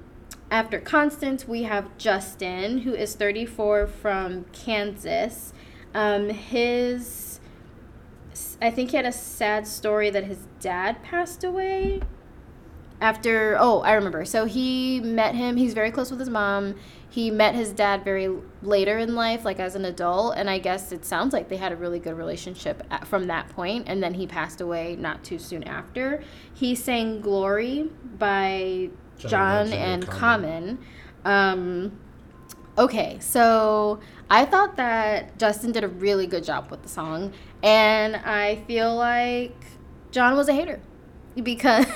after 0.50 0.78
Constance, 0.80 1.46
we 1.46 1.64
have 1.64 1.96
Justin, 1.98 2.78
who 2.78 2.94
is 2.94 3.14
34 3.14 3.86
from 3.86 4.44
Kansas. 4.52 5.52
Um, 5.94 6.30
his, 6.30 7.40
I 8.62 8.70
think 8.70 8.92
he 8.92 8.96
had 8.96 9.06
a 9.06 9.12
sad 9.12 9.66
story 9.66 10.10
that 10.10 10.24
his 10.24 10.46
dad 10.60 11.02
passed 11.02 11.44
away 11.44 12.00
after 13.00 13.56
oh 13.60 13.80
i 13.82 13.92
remember 13.92 14.24
so 14.24 14.44
he 14.44 15.00
met 15.00 15.34
him 15.34 15.56
he's 15.56 15.72
very 15.72 15.90
close 15.90 16.10
with 16.10 16.18
his 16.18 16.28
mom 16.28 16.74
he 17.10 17.30
met 17.30 17.54
his 17.54 17.72
dad 17.72 18.04
very 18.04 18.28
later 18.62 18.98
in 18.98 19.14
life, 19.14 19.44
like 19.44 19.58
as 19.58 19.74
an 19.74 19.84
adult, 19.84 20.34
and 20.36 20.50
I 20.50 20.58
guess 20.58 20.92
it 20.92 21.04
sounds 21.04 21.32
like 21.32 21.48
they 21.48 21.56
had 21.56 21.72
a 21.72 21.76
really 21.76 21.98
good 21.98 22.16
relationship 22.16 22.82
at, 22.90 23.06
from 23.06 23.28
that 23.28 23.48
point. 23.48 23.84
And 23.86 24.02
then 24.02 24.14
he 24.14 24.26
passed 24.26 24.60
away 24.60 24.94
not 24.96 25.24
too 25.24 25.38
soon 25.38 25.64
after. 25.64 26.22
He 26.52 26.74
sang 26.74 27.20
"Glory" 27.20 27.90
by 28.18 28.90
John, 29.18 29.30
John 29.30 29.72
and 29.72 30.06
Common. 30.06 30.78
Common. 31.24 31.58
Um, 31.58 31.98
okay, 32.76 33.18
so 33.20 34.00
I 34.28 34.44
thought 34.44 34.76
that 34.76 35.38
Justin 35.38 35.72
did 35.72 35.84
a 35.84 35.88
really 35.88 36.26
good 36.26 36.44
job 36.44 36.70
with 36.70 36.82
the 36.82 36.88
song, 36.88 37.32
and 37.62 38.16
I 38.16 38.56
feel 38.66 38.94
like 38.94 39.56
John 40.10 40.36
was 40.36 40.48
a 40.48 40.52
hater 40.52 40.80
because 41.42 41.86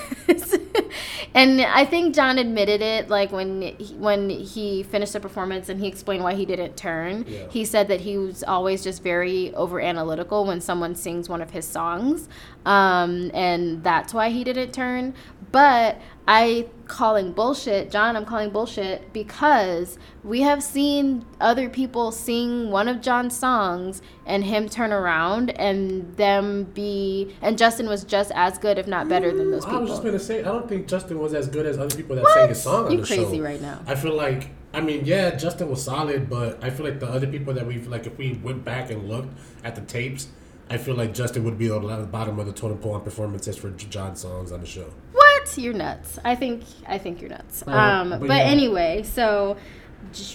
and 1.33 1.61
I 1.61 1.85
think 1.85 2.13
John 2.13 2.37
admitted 2.37 2.81
it 2.81 3.09
like 3.09 3.31
when 3.31 3.61
he, 3.61 3.95
when 3.95 4.29
he 4.29 4.83
finished 4.83 5.13
the 5.13 5.19
performance 5.19 5.69
and 5.69 5.79
he 5.79 5.87
explained 5.87 6.23
why 6.23 6.35
he 6.35 6.45
didn't 6.45 6.77
turn. 6.77 7.25
Yeah. 7.27 7.47
He 7.49 7.65
said 7.65 7.87
that 7.87 8.01
he 8.01 8.17
was 8.17 8.43
always 8.43 8.83
just 8.83 9.01
very 9.01 9.53
over 9.55 9.81
analytical 9.81 10.45
when 10.45 10.61
someone 10.61 10.95
sings 10.95 11.29
one 11.29 11.41
of 11.41 11.51
his 11.51 11.67
songs, 11.67 12.29
um, 12.65 13.31
and 13.33 13.83
that's 13.83 14.13
why 14.13 14.29
he 14.29 14.43
didn't 14.43 14.73
turn. 14.73 15.13
But 15.51 15.99
I 16.27 16.67
calling 16.87 17.31
bullshit, 17.33 17.91
John. 17.91 18.15
I'm 18.15 18.25
calling 18.25 18.49
bullshit 18.49 19.11
because 19.13 19.97
we 20.23 20.41
have 20.41 20.63
seen 20.63 21.25
other 21.39 21.69
people 21.69 22.11
sing 22.11 22.71
one 22.71 22.87
of 22.87 23.01
John's 23.01 23.37
songs 23.37 24.01
and 24.25 24.43
him 24.43 24.69
turn 24.69 24.93
around 24.93 25.49
and 25.51 26.15
them 26.15 26.63
be 26.63 27.35
and 27.41 27.57
Justin 27.57 27.87
was 27.87 28.03
just 28.03 28.31
as 28.35 28.57
good, 28.57 28.77
if 28.77 28.87
not 28.87 29.09
better, 29.09 29.35
than 29.35 29.51
those 29.51 29.65
people. 29.65 29.79
I 29.79 29.81
was 29.81 29.89
just 29.91 30.03
gonna 30.03 30.19
say, 30.19 30.39
I 30.39 30.43
don't 30.43 30.67
think 30.67 30.87
Justin 30.87 31.19
was 31.23 31.33
as 31.33 31.47
good 31.47 31.65
as 31.65 31.77
other 31.79 31.95
people 31.95 32.15
that 32.15 32.23
what? 32.23 32.33
sang 32.33 32.49
his 32.49 32.61
song 32.61 32.85
on 32.85 32.91
you 32.91 32.97
the 32.97 33.07
crazy 33.07 33.37
show. 33.37 33.43
right 33.43 33.61
now. 33.61 33.81
I 33.87 33.95
feel 33.95 34.13
like, 34.13 34.49
I 34.73 34.81
mean, 34.81 35.05
yeah, 35.05 35.35
Justin 35.35 35.69
was 35.69 35.83
solid, 35.83 36.29
but 36.29 36.63
I 36.63 36.69
feel 36.69 36.85
like 36.85 36.99
the 36.99 37.07
other 37.07 37.27
people 37.27 37.53
that 37.53 37.65
we've 37.65 37.87
like, 37.87 38.05
if 38.05 38.17
we 38.17 38.33
went 38.33 38.63
back 38.63 38.91
and 38.91 39.09
looked 39.09 39.35
at 39.63 39.75
the 39.75 39.81
tapes, 39.81 40.27
I 40.69 40.77
feel 40.77 40.95
like 40.95 41.13
Justin 41.13 41.43
would 41.43 41.57
be 41.57 41.69
on 41.71 41.85
the 41.85 42.05
bottom 42.05 42.39
of 42.39 42.45
the 42.45 42.53
totem 42.53 42.77
pole 42.77 42.93
on 42.93 43.01
performances 43.01 43.57
for 43.57 43.69
John 43.71 44.15
songs 44.15 44.51
on 44.51 44.61
the 44.61 44.67
show. 44.67 44.91
What? 45.11 45.57
You're 45.57 45.73
nuts. 45.73 46.19
I 46.23 46.35
think 46.35 46.63
I 46.87 46.97
think 46.97 47.19
you're 47.19 47.29
nuts. 47.29 47.63
Uh, 47.67 47.71
um, 47.71 48.09
but, 48.11 48.21
but 48.21 48.27
yeah. 48.29 48.43
anyway, 48.43 49.03
so 49.03 49.57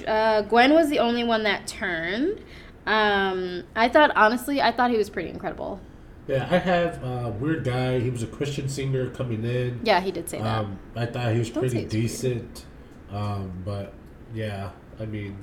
uh, 0.06 0.42
Gwen 0.42 0.74
was 0.74 0.90
the 0.90 0.98
only 0.98 1.24
one 1.24 1.44
that 1.44 1.66
turned. 1.66 2.40
Um, 2.86 3.64
I 3.74 3.88
thought 3.88 4.12
honestly, 4.16 4.60
I 4.60 4.70
thought 4.70 4.90
he 4.90 4.98
was 4.98 5.08
pretty 5.08 5.30
incredible. 5.30 5.80
Yeah, 6.28 6.46
I 6.50 6.58
have 6.58 7.02
a 7.02 7.30
weird 7.30 7.64
guy. 7.64 7.98
He 8.00 8.10
was 8.10 8.22
a 8.22 8.26
Christian 8.26 8.68
singer 8.68 9.08
coming 9.10 9.44
in. 9.44 9.80
Yeah, 9.82 10.00
he 10.00 10.12
did 10.12 10.28
say 10.28 10.38
that. 10.38 10.58
Um, 10.58 10.78
I 10.94 11.06
thought 11.06 11.32
he 11.32 11.38
was 11.38 11.50
Don't 11.50 11.62
pretty 11.62 11.86
decent. 11.86 12.66
Um, 13.10 13.62
but 13.64 13.94
yeah, 14.34 14.70
I 15.00 15.06
mean, 15.06 15.38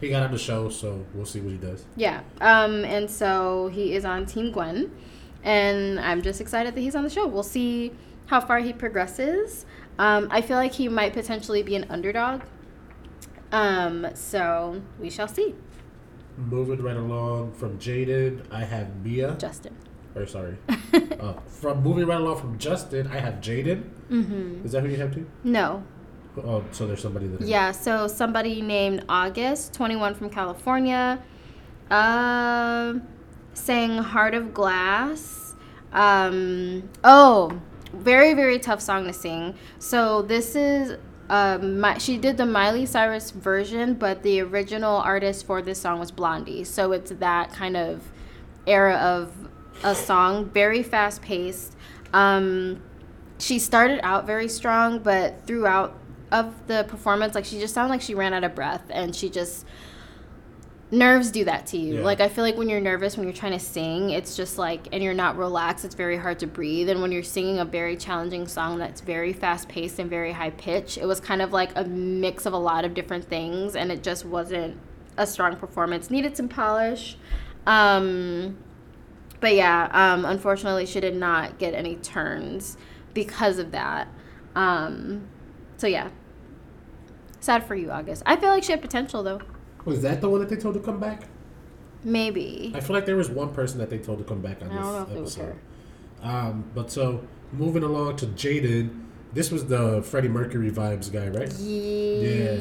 he 0.00 0.08
got 0.08 0.22
on 0.22 0.32
the 0.32 0.38
show, 0.38 0.70
so 0.70 1.04
we'll 1.14 1.26
see 1.26 1.40
what 1.40 1.52
he 1.52 1.58
does. 1.58 1.84
Yeah. 1.94 2.22
Um, 2.40 2.84
and 2.86 3.10
so 3.10 3.68
he 3.68 3.94
is 3.94 4.06
on 4.06 4.24
Team 4.24 4.50
Gwen, 4.50 4.90
and 5.42 6.00
I'm 6.00 6.22
just 6.22 6.40
excited 6.40 6.74
that 6.74 6.80
he's 6.80 6.96
on 6.96 7.04
the 7.04 7.10
show. 7.10 7.26
We'll 7.26 7.42
see 7.42 7.92
how 8.26 8.40
far 8.40 8.60
he 8.60 8.72
progresses. 8.72 9.66
Um, 9.98 10.28
I 10.30 10.40
feel 10.40 10.56
like 10.56 10.72
he 10.72 10.88
might 10.88 11.12
potentially 11.12 11.62
be 11.62 11.76
an 11.76 11.84
underdog. 11.90 12.42
Um, 13.52 14.06
so 14.14 14.80
we 14.98 15.10
shall 15.10 15.28
see. 15.28 15.54
Moving 16.38 16.80
right 16.82 16.96
along 16.96 17.52
from 17.52 17.78
Jaden, 17.78 18.46
I 18.50 18.64
have 18.64 19.04
Mia. 19.04 19.34
Justin. 19.38 19.76
Or 20.14 20.26
sorry. 20.26 20.56
uh, 21.20 21.34
from 21.46 21.82
moving 21.82 22.06
right 22.06 22.20
along 22.20 22.38
from 22.38 22.58
Justin, 22.58 23.06
I 23.08 23.18
have 23.18 23.34
Jaden. 23.34 23.88
Mm-hmm. 24.10 24.64
Is 24.64 24.72
that 24.72 24.82
who 24.82 24.88
you 24.88 24.96
have 24.96 25.14
too? 25.14 25.26
No. 25.44 25.84
Oh, 26.36 26.64
so 26.72 26.86
there's 26.86 27.02
somebody 27.02 27.26
that. 27.28 27.42
Yeah, 27.42 27.72
so 27.72 28.06
somebody 28.06 28.62
named 28.62 29.04
August, 29.08 29.74
21 29.74 30.14
from 30.14 30.30
California, 30.30 31.22
uh, 31.90 32.94
sang 33.54 33.98
"Heart 33.98 34.34
of 34.34 34.54
Glass." 34.54 35.54
Um, 35.92 36.88
oh, 37.02 37.60
very 37.92 38.34
very 38.34 38.58
tough 38.58 38.80
song 38.80 39.04
to 39.06 39.12
sing. 39.12 39.54
So 39.78 40.22
this 40.22 40.54
is 40.54 40.98
um, 41.28 41.78
my, 41.80 41.98
she 41.98 42.18
did 42.18 42.36
the 42.36 42.46
Miley 42.46 42.86
Cyrus 42.86 43.30
version, 43.30 43.94
but 43.94 44.22
the 44.22 44.40
original 44.40 44.96
artist 44.96 45.46
for 45.46 45.62
this 45.62 45.80
song 45.80 46.00
was 46.00 46.10
Blondie. 46.10 46.64
So 46.64 46.92
it's 46.92 47.12
that 47.12 47.52
kind 47.52 47.76
of 47.76 48.10
era 48.66 48.96
of 48.96 49.49
a 49.82 49.94
song, 49.94 50.46
very 50.46 50.82
fast 50.82 51.22
paced. 51.22 51.76
Um, 52.12 52.82
she 53.38 53.58
started 53.58 54.00
out 54.02 54.26
very 54.26 54.48
strong, 54.48 54.98
but 54.98 55.46
throughout 55.46 55.96
of 56.30 56.66
the 56.66 56.84
performance, 56.88 57.34
like 57.34 57.44
she 57.44 57.58
just 57.58 57.74
sounded 57.74 57.90
like 57.90 58.02
she 58.02 58.14
ran 58.14 58.34
out 58.34 58.44
of 58.44 58.54
breath, 58.54 58.84
and 58.90 59.14
she 59.14 59.28
just 59.30 59.66
nerves 60.92 61.30
do 61.30 61.44
that 61.44 61.66
to 61.68 61.78
you. 61.78 61.96
Yeah. 61.96 62.02
Like 62.02 62.20
I 62.20 62.28
feel 62.28 62.44
like 62.44 62.56
when 62.56 62.68
you're 62.68 62.80
nervous 62.80 63.16
when 63.16 63.26
you're 63.26 63.36
trying 63.36 63.52
to 63.52 63.64
sing, 63.64 64.10
it's 64.10 64.36
just 64.36 64.58
like 64.58 64.88
and 64.92 65.02
you're 65.02 65.14
not 65.14 65.36
relaxed, 65.36 65.84
it's 65.84 65.94
very 65.94 66.16
hard 66.16 66.38
to 66.40 66.46
breathe. 66.46 66.88
And 66.88 67.00
when 67.00 67.12
you're 67.12 67.22
singing 67.22 67.58
a 67.58 67.64
very 67.64 67.96
challenging 67.96 68.46
song 68.46 68.78
that's 68.78 69.00
very 69.00 69.32
fast 69.32 69.68
paced 69.68 69.98
and 69.98 70.10
very 70.10 70.32
high 70.32 70.50
pitch, 70.50 70.98
it 70.98 71.06
was 71.06 71.20
kind 71.20 71.42
of 71.42 71.52
like 71.52 71.70
a 71.76 71.84
mix 71.84 72.46
of 72.46 72.52
a 72.52 72.58
lot 72.58 72.84
of 72.84 72.94
different 72.94 73.24
things 73.24 73.76
and 73.76 73.92
it 73.92 74.02
just 74.02 74.24
wasn't 74.24 74.78
a 75.16 75.26
strong 75.26 75.56
performance. 75.56 76.10
Needed 76.10 76.36
some 76.36 76.48
polish. 76.48 77.16
Um 77.66 78.58
but 79.40 79.54
yeah, 79.54 79.88
um 79.92 80.24
unfortunately 80.24 80.86
she 80.86 81.00
did 81.00 81.16
not 81.16 81.58
get 81.58 81.74
any 81.74 81.96
turns 81.96 82.76
because 83.14 83.58
of 83.58 83.72
that. 83.72 84.08
Um 84.54 85.28
so 85.76 85.86
yeah. 85.86 86.10
Sad 87.40 87.64
for 87.64 87.74
you, 87.74 87.90
August. 87.90 88.22
I 88.26 88.36
feel 88.36 88.50
like 88.50 88.62
she 88.64 88.72
had 88.72 88.82
potential 88.82 89.22
though. 89.22 89.40
Was 89.84 90.02
that 90.02 90.20
the 90.20 90.28
one 90.28 90.40
that 90.40 90.50
they 90.50 90.56
told 90.56 90.74
to 90.74 90.80
come 90.80 91.00
back? 91.00 91.22
Maybe. 92.04 92.72
I 92.74 92.80
feel 92.80 92.94
like 92.94 93.06
there 93.06 93.16
was 93.16 93.30
one 93.30 93.52
person 93.52 93.78
that 93.78 93.90
they 93.90 93.98
told 93.98 94.18
to 94.18 94.24
come 94.24 94.40
back 94.40 94.62
on 94.62 94.68
this 94.68 95.16
episode. 95.16 95.58
Um, 96.22 96.70
but 96.74 96.90
so 96.90 97.26
moving 97.52 97.82
along 97.82 98.16
to 98.16 98.26
Jaden, 98.26 99.04
this 99.32 99.50
was 99.50 99.66
the 99.66 100.02
Freddie 100.02 100.28
Mercury 100.28 100.70
vibes 100.70 101.10
guy, 101.12 101.28
right? 101.28 101.52
yeah. 101.58 102.58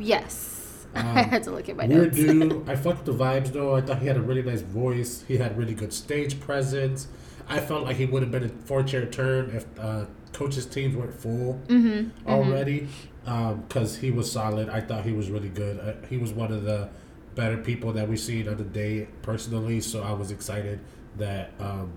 Yes. 0.00 0.55
Um, 0.96 1.06
I 1.16 1.22
had 1.22 1.42
to 1.44 1.50
look 1.50 1.68
at 1.68 1.76
my 1.76 1.86
weird 1.86 2.14
notes. 2.14 2.16
dude. 2.16 2.68
I 2.68 2.76
fucked 2.76 3.04
the 3.04 3.12
vibes 3.12 3.52
though. 3.52 3.74
I 3.74 3.80
thought 3.80 4.00
he 4.00 4.06
had 4.06 4.16
a 4.16 4.22
really 4.22 4.42
nice 4.42 4.62
voice. 4.62 5.24
He 5.28 5.36
had 5.36 5.56
really 5.56 5.74
good 5.74 5.92
stage 5.92 6.40
presence. 6.40 7.08
I 7.48 7.60
felt 7.60 7.84
like 7.84 7.96
he 7.96 8.06
would 8.06 8.22
have 8.22 8.32
been 8.32 8.44
a 8.44 8.48
four 8.48 8.82
chair 8.82 9.06
turn 9.06 9.50
if 9.50 9.66
uh, 9.78 10.06
coaches' 10.32 10.66
teams 10.66 10.96
weren't 10.96 11.14
full 11.14 11.60
mm-hmm, 11.68 11.88
mm-hmm. 11.88 12.28
already. 12.28 12.80
Mm-hmm 12.80 13.10
because 13.26 13.96
um, 13.96 14.00
he 14.00 14.12
was 14.12 14.30
solid. 14.30 14.68
I 14.68 14.80
thought 14.80 15.04
he 15.04 15.10
was 15.10 15.30
really 15.30 15.48
good. 15.48 15.80
Uh, 15.80 16.06
he 16.08 16.16
was 16.16 16.32
one 16.32 16.52
of 16.52 16.62
the 16.62 16.88
better 17.34 17.56
people 17.56 17.92
that 17.92 18.08
we've 18.08 18.20
seen 18.20 18.48
on 18.48 18.56
the 18.56 18.62
day 18.62 19.08
personally. 19.22 19.80
So 19.80 20.02
I 20.02 20.12
was 20.12 20.30
excited 20.30 20.78
that 21.16 21.50
um, 21.58 21.92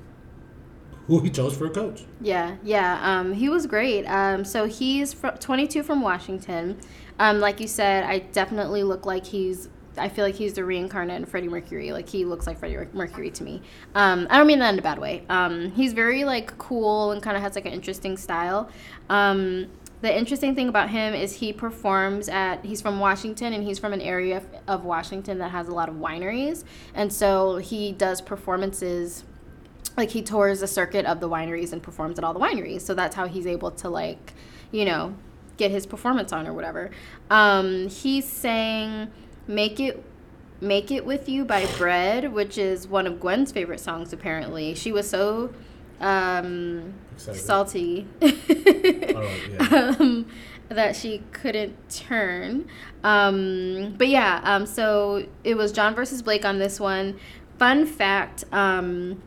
who 1.09 1.19
he 1.19 1.29
chose 1.29 1.57
for 1.57 1.65
a 1.65 1.69
coach. 1.71 2.05
Yeah, 2.21 2.55
yeah, 2.63 2.99
um, 3.01 3.33
he 3.33 3.49
was 3.49 3.65
great. 3.65 4.05
Um, 4.05 4.45
so 4.45 4.65
he's 4.65 5.11
fr- 5.11 5.29
22 5.29 5.81
from 5.81 6.01
Washington. 6.01 6.77
Um, 7.17 7.39
like 7.39 7.59
you 7.59 7.67
said, 7.67 8.03
I 8.03 8.19
definitely 8.19 8.83
look 8.83 9.05
like 9.05 9.25
he's. 9.25 9.69
I 9.97 10.07
feel 10.07 10.23
like 10.23 10.35
he's 10.35 10.53
the 10.53 10.63
reincarnate 10.63 11.23
of 11.23 11.29
Freddie 11.29 11.49
Mercury. 11.49 11.91
Like 11.91 12.07
he 12.07 12.23
looks 12.23 12.45
like 12.47 12.59
Freddie 12.59 12.77
Mercury 12.93 13.31
to 13.31 13.43
me. 13.43 13.61
Um, 13.95 14.27
I 14.29 14.37
don't 14.37 14.47
mean 14.47 14.59
that 14.59 14.71
in 14.71 14.79
a 14.79 14.83
bad 14.83 14.99
way. 14.99 15.25
Um, 15.29 15.71
he's 15.71 15.93
very 15.93 16.23
like 16.23 16.57
cool 16.59 17.11
and 17.11 17.21
kind 17.21 17.35
of 17.35 17.41
has 17.43 17.55
like 17.55 17.65
an 17.65 17.73
interesting 17.73 18.15
style. 18.15 18.69
Um, 19.09 19.67
the 20.01 20.15
interesting 20.15 20.55
thing 20.55 20.69
about 20.69 20.89
him 20.89 21.13
is 21.13 21.33
he 21.33 21.51
performs 21.51 22.29
at 22.29 22.63
he's 22.63 22.81
from 22.81 22.99
Washington 22.99 23.51
and 23.51 23.63
he's 23.63 23.79
from 23.79 23.91
an 23.91 23.99
area 23.99 24.41
of 24.67 24.85
Washington 24.85 25.39
that 25.39 25.51
has 25.51 25.67
a 25.67 25.73
lot 25.73 25.89
of 25.89 25.95
wineries 25.95 26.63
and 26.93 27.11
so 27.11 27.57
he 27.57 27.91
does 27.91 28.21
performances 28.21 29.25
like 29.97 30.11
he 30.11 30.21
tours 30.21 30.61
the 30.61 30.67
circuit 30.67 31.05
of 31.05 31.19
the 31.19 31.29
wineries 31.29 31.73
and 31.73 31.83
performs 31.83 32.17
at 32.17 32.23
all 32.23 32.33
the 32.33 32.39
wineries 32.39 32.81
so 32.81 32.93
that's 32.93 33.15
how 33.15 33.27
he's 33.27 33.47
able 33.47 33.71
to 33.71 33.89
like 33.89 34.33
you 34.71 34.85
know 34.85 35.15
get 35.57 35.71
his 35.71 35.85
performance 35.85 36.31
on 36.31 36.47
or 36.47 36.53
whatever 36.53 36.89
um, 37.29 37.89
he 37.89 38.21
sang 38.21 39.11
make 39.47 39.79
it 39.79 40.03
make 40.61 40.91
it 40.91 41.05
with 41.05 41.27
you 41.29 41.45
by 41.45 41.65
bread 41.77 42.33
which 42.33 42.57
is 42.57 42.87
one 42.87 43.07
of 43.07 43.19
gwen's 43.19 43.51
favorite 43.51 43.79
songs 43.79 44.13
apparently 44.13 44.73
she 44.73 44.91
was 44.91 45.09
so 45.09 45.53
um, 45.99 46.93
salty 47.17 48.07
oh, 48.21 48.29
yeah. 49.49 49.95
um, 49.99 50.25
that 50.69 50.95
she 50.95 51.23
couldn't 51.31 51.89
turn. 51.89 52.67
Um, 53.03 53.95
but 53.97 54.07
yeah, 54.07 54.39
um, 54.43 54.65
so 54.65 55.27
it 55.43 55.55
was 55.55 55.71
John 55.71 55.95
versus 55.95 56.21
Blake 56.21 56.45
on 56.45 56.59
this 56.59 56.79
one. 56.79 57.19
Fun 57.57 57.85
fact. 57.85 58.45
Um, 58.51 59.21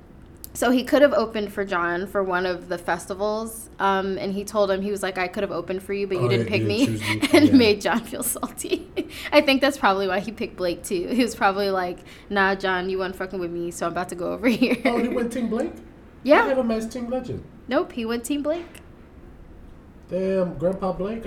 so 0.55 0.71
he 0.71 0.85
could 0.85 1.03
have 1.03 1.15
opened 1.15 1.53
for 1.53 1.65
John 1.65 2.07
for 2.07 2.23
one 2.23 2.45
of 2.45 2.69
the 2.69 2.77
festivals, 2.77 3.71
um, 3.79 4.19
and 4.19 4.35
he 4.35 4.45
told 4.45 4.71
him 4.71 4.83
he 4.83 4.91
was 4.91 5.03
like, 5.03 5.17
"I 5.17 5.27
could 5.29 5.43
have 5.43 5.51
opened 5.51 5.83
for 5.83 5.95
you, 5.95 6.07
but 6.07 6.19
you 6.19 6.25
oh, 6.25 6.29
didn't 6.29 6.47
pick 6.47 6.63
me," 6.75 6.87
and 7.33 7.49
yeah. 7.49 7.53
made 7.53 7.81
John 7.81 8.01
feel 8.01 8.23
salty. 8.23 8.91
I 9.33 9.41
think 9.41 9.61
that's 9.61 9.79
probably 9.79 10.07
why 10.07 10.21
he 10.21 10.31
picked 10.31 10.57
Blake 10.57 10.83
too. 10.83 11.09
He 11.09 11.23
was 11.23 11.35
probably 11.35 11.71
like, 11.71 11.99
"Nah, 12.29 12.55
John, 12.55 12.91
you 12.91 12.99
weren't 12.99 13.17
fucking 13.17 13.39
with 13.39 13.51
me, 13.51 13.71
so 13.71 13.87
I'm 13.87 13.93
about 13.93 14.11
to 14.11 14.15
go 14.15 14.33
over 14.33 14.49
here." 14.63 14.77
Oh, 14.85 14.99
he 14.99 15.09
went 15.09 15.33
Team 15.33 15.49
Blake. 15.49 15.73
Yeah. 16.23 16.45
I 16.45 16.49
have 16.49 16.59
him 16.59 16.71
as 16.71 16.87
Team 16.89 17.09
Legend. 17.09 17.43
Nope, 17.67 17.93
he 17.93 18.05
went 18.05 18.25
Team 18.25 18.43
Blake. 18.43 18.81
Damn, 20.09 20.59
Grandpa 20.59 20.93
Blake. 20.93 21.25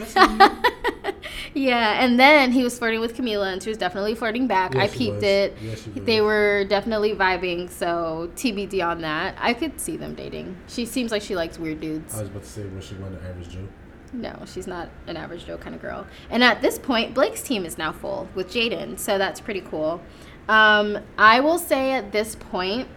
I 1.56 1.60
see 1.60 1.64
you. 1.64 1.70
yeah, 1.70 2.04
and 2.04 2.20
then 2.20 2.52
he 2.52 2.64
was 2.64 2.78
flirting 2.78 3.00
with 3.00 3.16
Camila, 3.16 3.52
and 3.54 3.64
she 3.64 3.70
was 3.70 3.78
definitely 3.78 4.16
flirting 4.16 4.48
back. 4.48 4.74
Yeah, 4.74 4.84
I 4.84 4.88
peeped 4.88 5.24
it. 5.24 5.58
She 5.60 5.90
they 6.00 6.22
were 6.22 6.66
definitely 6.66 7.14
vibing, 7.14 7.70
so 7.70 8.30
TBD 8.36 8.86
on 8.86 9.02
that. 9.02 9.36
I 9.40 9.54
could 9.54 9.80
see 9.80 9.98
them 9.98 10.16
dating. 10.16 10.58
She 10.68 10.86
seems 10.86 11.12
like 11.12 11.22
she 11.22 11.36
likes 11.36 11.58
weird 11.60 11.80
dudes. 11.82 12.16
I 12.16 12.22
was 12.22 12.30
about 12.30 12.44
to 12.44 12.50
say, 12.50 12.66
was 12.66 12.86
she 12.86 12.96
one 12.96 13.14
of 13.14 13.26
average 13.26 13.50
Joe? 13.50 13.68
No, 14.14 14.44
she's 14.46 14.68
not 14.68 14.90
an 15.08 15.18
average 15.18 15.46
Joe 15.46 15.58
kind 15.58 15.76
of 15.76 15.82
girl. 15.82 16.06
And 16.30 16.44
at 16.44 16.62
this 16.62 16.80
point, 16.80 17.14
Blake's 17.14 17.42
team 17.42 17.66
is 17.66 17.78
now 17.78 17.92
full 17.92 18.30
with 18.36 18.50
Jaden, 18.50 18.98
so 18.98 19.18
that's 19.18 19.42
pretty 19.42 19.62
cool. 19.62 20.02
Um, 20.48 21.00
I 21.18 21.40
will 21.40 21.58
say 21.58 21.92
at 21.92 22.12
this 22.12 22.36
point, 22.36 22.88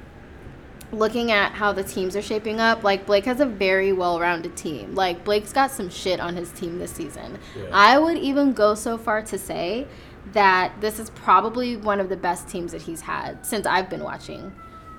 looking 0.92 1.30
at 1.30 1.52
how 1.52 1.72
the 1.72 1.84
teams 1.84 2.16
are 2.16 2.22
shaping 2.22 2.60
up, 2.60 2.82
like 2.82 3.06
Blake 3.06 3.24
has 3.24 3.40
a 3.40 3.46
very 3.46 3.92
well 3.92 4.18
rounded 4.20 4.56
team. 4.56 4.94
Like 4.94 5.24
Blake's 5.24 5.52
got 5.52 5.70
some 5.70 5.90
shit 5.90 6.20
on 6.20 6.36
his 6.36 6.50
team 6.52 6.78
this 6.78 6.92
season. 6.92 7.38
Yeah. 7.56 7.68
I 7.72 7.98
would 7.98 8.18
even 8.18 8.52
go 8.52 8.74
so 8.74 8.96
far 8.98 9.22
to 9.22 9.38
say 9.38 9.86
that 10.32 10.72
this 10.80 10.98
is 10.98 11.10
probably 11.10 11.76
one 11.76 12.00
of 12.00 12.08
the 12.08 12.16
best 12.16 12.48
teams 12.48 12.72
that 12.72 12.82
he's 12.82 13.00
had 13.00 13.44
since 13.44 13.66
I've 13.66 13.88
been 13.88 14.02
watching. 14.02 14.52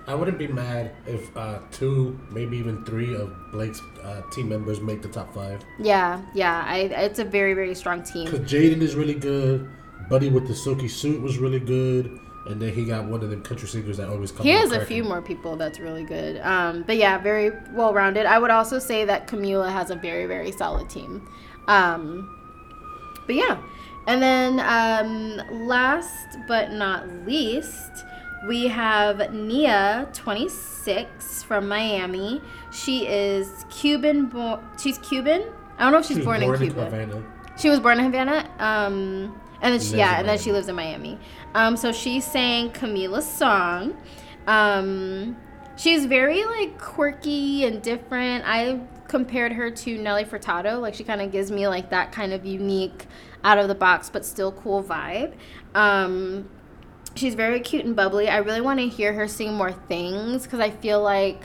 I 0.08 0.16
wouldn't 0.16 0.40
be 0.40 0.48
mad 0.48 0.92
if 1.06 1.36
uh, 1.38 1.60
two, 1.72 2.20
maybe 2.32 2.58
even 2.58 2.84
three 2.84 3.16
of 3.16 3.32
Blake's 3.52 3.80
uh, 4.02 4.22
team 4.32 4.50
members 4.50 4.82
make 4.82 5.04
the 5.04 5.08
top 5.08 5.32
five. 5.36 5.64
Yeah, 5.78 6.20
yeah, 6.34 6.64
I, 6.66 6.78
it's 6.78 7.20
a 7.20 7.24
very, 7.24 7.54
very 7.54 7.76
strong 7.76 8.02
team. 8.02 8.26
Because 8.26 8.40
Jaden 8.52 8.82
is 8.82 8.96
really 8.96 9.14
good. 9.14 9.70
Buddy 10.10 10.30
with 10.30 10.48
the 10.48 10.56
silky 10.56 10.88
suit 10.88 11.22
was 11.22 11.38
really 11.38 11.60
good. 11.60 12.20
And 12.46 12.62
then 12.62 12.74
he 12.74 12.86
got 12.86 13.06
one 13.06 13.22
of 13.22 13.30
the 13.30 13.38
country 13.38 13.68
singers 13.68 13.98
that 13.98 14.10
always 14.10 14.32
come 14.32 14.46
He 14.46 14.52
has 14.52 14.72
a 14.72 14.84
few 14.86 15.04
more 15.04 15.22
people 15.22 15.56
that's 15.56 15.80
really 15.80 16.04
good. 16.04 16.40
Um, 16.42 16.84
but 16.84 16.98
yeah, 16.98 17.18
very 17.18 17.52
well 17.72 17.94
rounded. 17.94 18.26
I 18.26 18.40
would 18.40 18.50
also 18.50 18.80
say 18.80 19.06
that 19.06 19.28
Camila 19.28 19.72
has 19.72 19.92
a 19.92 19.96
very, 19.96 20.26
very 20.26 20.52
solid 20.52 20.90
team. 20.90 21.28
Um, 21.68 22.36
but 23.26 23.36
yeah. 23.36 23.62
And 24.08 24.24
then 24.24 24.60
um, 24.62 25.68
last 25.68 26.38
but 26.48 26.72
not 26.72 27.08
least, 27.28 27.92
we 28.48 28.68
have 28.68 29.34
Nia, 29.34 30.10
26, 30.14 31.44
from 31.44 31.68
Miami. 31.68 32.42
She 32.72 33.06
is 33.06 33.66
Cuban 33.70 34.28
born. 34.28 34.62
She's 34.82 34.98
Cuban. 35.00 35.44
I 35.78 35.84
don't 35.84 35.92
know 35.92 36.00
if 36.00 36.06
she's 36.06 36.18
She 36.18 36.22
was 36.22 36.26
born, 36.26 36.44
in 36.44 36.58
Cuba. 36.58 36.86
Havana. 36.86 37.24
She 37.58 37.70
was 37.70 37.80
born 37.80 38.00
in 38.00 38.06
Havana. 38.06 38.50
Um, 38.60 39.40
and 39.62 39.74
then 39.74 39.82
she, 39.82 39.98
yeah, 39.98 40.20
and 40.20 40.28
then 40.28 40.38
she 40.38 40.52
lives 40.52 40.70
in 40.70 40.76
Miami. 40.76 41.20
Um, 41.54 41.76
so 41.78 41.92
she 41.92 42.22
sang 42.22 42.72
Camila's 42.72 43.28
song. 43.28 43.98
Um, 44.48 45.38
she's 45.76 46.06
very 46.06 46.46
like 46.46 46.80
quirky 46.80 47.66
and 47.66 47.82
different. 47.82 48.44
I 48.46 48.82
compared 49.08 49.54
her 49.54 49.72
to 49.72 49.98
Nelly 49.98 50.26
Furtado. 50.26 50.80
Like 50.80 50.94
she 50.94 51.04
kind 51.04 51.22
of 51.22 51.32
gives 51.32 51.52
me 51.52 51.68
like 51.68 51.90
that 51.90 52.12
kind 52.12 52.34
of 52.34 52.46
unique, 52.46 53.08
out 53.44 53.58
of 53.58 53.68
the 53.68 53.76
box 53.76 54.10
but 54.10 54.26
still 54.26 54.52
cool 54.52 54.84
vibe. 54.84 55.34
Um, 55.76 56.50
she's 57.16 57.36
very 57.36 57.60
cute 57.60 57.86
and 57.86 57.96
bubbly. 57.96 58.30
I 58.30 58.38
really 58.38 58.62
want 58.62 58.80
to 58.80 58.88
hear 58.88 59.14
her 59.14 59.28
sing 59.28 59.54
more 59.54 59.72
things 59.72 60.44
because 60.44 60.60
I 60.60 60.70
feel 60.70 61.02
like 61.02 61.44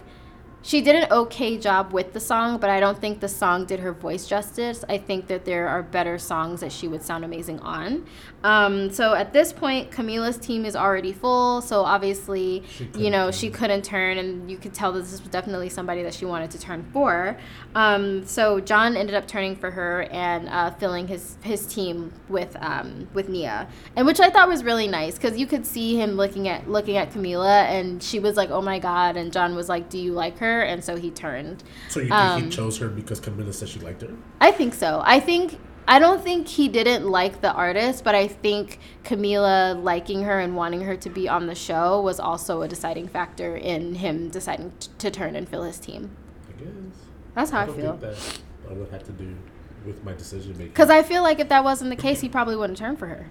she 0.64 0.80
did 0.80 0.96
an 0.96 1.12
okay 1.12 1.58
job 1.58 1.92
with 1.92 2.14
the 2.14 2.20
song, 2.20 2.56
but 2.56 2.70
I 2.70 2.80
don't 2.80 2.98
think 2.98 3.20
the 3.20 3.28
song 3.28 3.66
did 3.66 3.80
her 3.80 3.92
voice 3.92 4.26
justice. 4.26 4.82
I 4.88 4.96
think 4.96 5.26
that 5.26 5.44
there 5.44 5.68
are 5.68 5.82
better 5.82 6.16
songs 6.18 6.60
that 6.60 6.72
she 6.72 6.88
would 6.88 7.02
sound 7.02 7.22
amazing 7.22 7.60
on. 7.60 8.06
Um, 8.42 8.90
so 8.90 9.14
at 9.14 9.34
this 9.34 9.52
point, 9.52 9.90
Camila's 9.90 10.38
team 10.38 10.64
is 10.64 10.74
already 10.74 11.12
full. 11.12 11.60
So 11.60 11.82
obviously, 11.82 12.62
you 12.96 13.10
know, 13.10 13.26
turn. 13.26 13.32
she 13.32 13.50
couldn't 13.50 13.84
turn, 13.84 14.16
and 14.16 14.50
you 14.50 14.56
could 14.56 14.72
tell 14.72 14.90
that 14.92 15.00
this 15.00 15.20
was 15.20 15.28
definitely 15.28 15.68
somebody 15.68 16.02
that 16.02 16.14
she 16.14 16.24
wanted 16.24 16.50
to 16.52 16.58
turn 16.58 16.82
for. 16.94 17.36
Um, 17.74 18.26
so 18.26 18.58
John 18.60 18.96
ended 18.96 19.14
up 19.14 19.28
turning 19.28 19.56
for 19.56 19.70
her 19.70 20.04
and 20.04 20.48
uh, 20.48 20.70
filling 20.72 21.08
his 21.08 21.36
his 21.42 21.66
team 21.66 22.10
with 22.30 22.56
um, 22.60 23.08
with 23.12 23.28
Nia, 23.28 23.68
and 23.96 24.06
which 24.06 24.20
I 24.20 24.30
thought 24.30 24.48
was 24.48 24.64
really 24.64 24.88
nice 24.88 25.16
because 25.16 25.36
you 25.36 25.46
could 25.46 25.66
see 25.66 26.00
him 26.00 26.12
looking 26.12 26.48
at 26.48 26.70
looking 26.70 26.96
at 26.96 27.10
Camila, 27.12 27.64
and 27.64 28.02
she 28.02 28.18
was 28.18 28.36
like, 28.36 28.50
"Oh 28.50 28.62
my 28.62 28.78
god," 28.78 29.16
and 29.16 29.30
John 29.30 29.54
was 29.54 29.68
like, 29.68 29.90
"Do 29.90 29.98
you 29.98 30.12
like 30.12 30.38
her?" 30.38 30.53
And 30.62 30.82
so 30.84 30.96
he 30.96 31.10
turned. 31.10 31.62
So 31.88 32.00
you 32.00 32.06
think 32.06 32.14
Um, 32.14 32.42
he 32.44 32.48
chose 32.50 32.78
her 32.78 32.88
because 32.88 33.20
Camila 33.20 33.52
said 33.52 33.68
she 33.68 33.80
liked 33.80 34.02
her? 34.02 34.10
I 34.40 34.50
think 34.50 34.74
so. 34.74 35.02
I 35.04 35.20
think 35.20 35.58
I 35.86 35.98
don't 35.98 36.22
think 36.24 36.48
he 36.48 36.68
didn't 36.68 37.06
like 37.10 37.42
the 37.42 37.52
artist, 37.52 38.04
but 38.04 38.14
I 38.14 38.26
think 38.26 38.78
Camila 39.04 39.82
liking 39.82 40.22
her 40.22 40.40
and 40.40 40.56
wanting 40.56 40.80
her 40.82 40.96
to 40.96 41.10
be 41.10 41.28
on 41.28 41.46
the 41.46 41.54
show 41.54 42.00
was 42.00 42.18
also 42.18 42.62
a 42.62 42.68
deciding 42.68 43.06
factor 43.08 43.54
in 43.54 43.96
him 43.96 44.30
deciding 44.30 44.72
t- 44.80 44.88
to 44.98 45.10
turn 45.10 45.36
and 45.36 45.46
fill 45.46 45.62
his 45.64 45.78
team. 45.78 46.10
I 46.48 46.52
guess. 46.62 46.70
That's 47.34 47.50
how 47.50 47.60
I, 47.60 47.66
don't 47.66 47.76
feel. 47.76 47.96
think 47.98 48.00
that 48.16 48.40
I 48.70 48.72
would 48.72 48.90
have 48.92 49.04
to 49.04 49.12
do 49.12 49.36
with 49.84 50.02
my 50.04 50.14
decision 50.14 50.52
making. 50.52 50.68
Because 50.68 50.88
I 50.88 51.02
feel 51.02 51.22
like 51.22 51.38
if 51.38 51.50
that 51.50 51.62
wasn't 51.64 51.90
the 51.90 51.96
case, 51.96 52.22
he 52.22 52.28
probably 52.36 52.56
wouldn't 52.56 52.78
turn 52.78 52.96
for 52.96 53.06
her. 53.08 53.26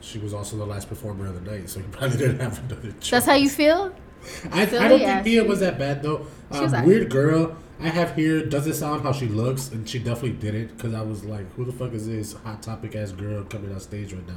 she 0.00 0.18
was 0.18 0.34
also 0.34 0.56
the 0.56 0.66
last 0.66 0.88
performer 0.90 1.26
of 1.26 1.42
the 1.42 1.50
night, 1.50 1.70
so 1.70 1.80
he 1.80 1.86
probably 1.88 2.18
didn't 2.18 2.40
have 2.40 2.58
another 2.70 2.90
choice. 3.00 3.10
That's 3.10 3.26
how 3.26 3.34
you 3.34 3.48
feel? 3.48 3.94
I, 4.52 4.62
I 4.62 4.88
don't 4.88 4.98
think 5.00 5.24
Mia 5.24 5.44
was 5.44 5.60
that 5.60 5.78
bad 5.78 6.02
though. 6.02 6.26
She 6.50 6.58
Um, 6.58 6.64
was 6.64 6.72
alright. 6.72 6.86
weird 6.88 7.10
girl. 7.10 7.56
I 7.80 7.88
have 7.88 8.14
here 8.14 8.44
doesn't 8.46 8.74
sound 8.74 9.02
how 9.02 9.10
she 9.12 9.26
looks, 9.26 9.70
and 9.72 9.88
she 9.88 9.98
definitely 9.98 10.32
didn't. 10.32 10.76
Because 10.76 10.94
I 10.94 11.02
was 11.02 11.24
like, 11.24 11.52
who 11.54 11.64
the 11.64 11.72
fuck 11.72 11.92
is 11.92 12.06
this 12.06 12.32
hot 12.34 12.62
topic 12.62 12.94
ass 12.94 13.10
girl 13.12 13.42
coming 13.44 13.72
on 13.72 13.80
stage 13.80 14.12
right 14.12 14.26
now? 14.26 14.34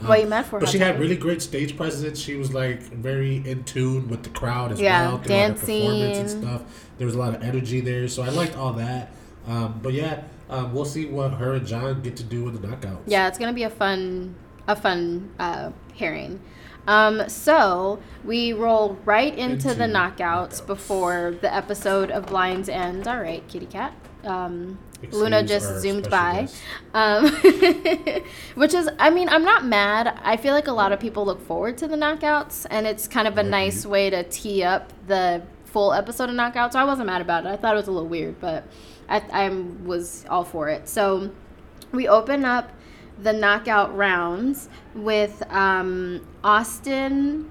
Um, 0.00 0.06
What 0.06 0.20
you 0.20 0.28
mad 0.28 0.46
for, 0.46 0.60
But 0.60 0.68
she 0.68 0.78
had 0.78 1.00
really 1.00 1.16
great 1.16 1.42
stage 1.42 1.76
presence. 1.76 2.20
She 2.20 2.36
was 2.36 2.54
like 2.54 2.80
very 2.82 3.36
in 3.38 3.64
tune 3.64 4.08
with 4.08 4.22
the 4.22 4.30
crowd 4.30 4.70
as 4.70 4.80
Yeah, 4.80 5.08
well 5.08 5.16
her 5.18 5.54
performance 5.54 6.18
and 6.18 6.30
stuff. 6.30 6.62
There 6.98 7.06
was 7.06 7.16
a 7.16 7.18
lot 7.18 7.34
of 7.34 7.42
energy 7.42 7.80
there, 7.80 8.06
so 8.06 8.22
I 8.22 8.28
liked 8.28 8.56
all 8.56 8.74
that. 8.74 9.10
Um, 9.48 9.80
but 9.82 9.94
yeah, 9.94 10.22
um, 10.50 10.72
we'll 10.72 10.84
see 10.84 11.06
what 11.06 11.32
her 11.32 11.54
and 11.54 11.66
John 11.66 12.00
get 12.02 12.16
to 12.18 12.22
do 12.22 12.46
in 12.48 12.54
the 12.60 12.60
knockouts. 12.68 13.00
Yeah, 13.06 13.26
it's 13.26 13.38
gonna 13.38 13.52
be 13.52 13.64
a 13.64 13.70
fun, 13.70 14.36
a 14.68 14.76
fun 14.76 15.30
uh, 15.40 15.70
pairing. 15.98 16.38
Um, 16.88 17.28
so 17.28 18.00
we 18.24 18.54
roll 18.54 18.98
right 19.04 19.36
into, 19.36 19.74
the 19.74 19.84
knockouts, 19.84 20.62
knockouts. 20.62 20.66
before 20.66 21.36
the 21.42 21.54
episode 21.54 22.10
of 22.10 22.26
Blinds 22.26 22.70
ends. 22.70 23.06
All 23.06 23.20
right, 23.20 23.46
kitty 23.46 23.66
cat. 23.66 23.92
Um, 24.24 24.78
Luna 25.12 25.42
just 25.44 25.80
zoomed 25.80 26.08
by, 26.10 26.48
um, 26.94 27.28
which 28.54 28.72
is, 28.72 28.88
I 28.98 29.10
mean, 29.10 29.28
I'm 29.28 29.44
not 29.44 29.66
mad. 29.66 30.18
I 30.24 30.38
feel 30.38 30.54
like 30.54 30.66
a 30.66 30.72
lot 30.72 30.92
of 30.92 30.98
people 30.98 31.26
look 31.26 31.42
forward 31.42 31.76
to 31.78 31.88
the 31.88 31.94
knockouts, 31.94 32.66
and 32.70 32.86
it's 32.86 33.06
kind 33.06 33.28
of 33.28 33.36
a 33.36 33.42
nice 33.42 33.84
way 33.84 34.08
to 34.08 34.22
tee 34.24 34.64
up 34.64 34.92
the 35.06 35.42
full 35.66 35.92
episode 35.92 36.30
of 36.30 36.36
knockouts. 36.36 36.72
So 36.72 36.78
I 36.78 36.84
wasn't 36.84 37.06
mad 37.06 37.20
about 37.20 37.44
it. 37.44 37.50
I 37.50 37.56
thought 37.56 37.74
it 37.74 37.76
was 37.76 37.88
a 37.88 37.92
little 37.92 38.08
weird, 38.08 38.40
but 38.40 38.66
I, 39.10 39.18
I 39.30 39.48
was 39.50 40.24
all 40.30 40.44
for 40.44 40.70
it. 40.70 40.88
So 40.88 41.32
we 41.92 42.08
open 42.08 42.46
up 42.46 42.72
the 43.20 43.32
knockout 43.32 43.96
rounds 43.96 44.68
with 44.94 45.42
um, 45.52 46.26
Austin 46.48 47.50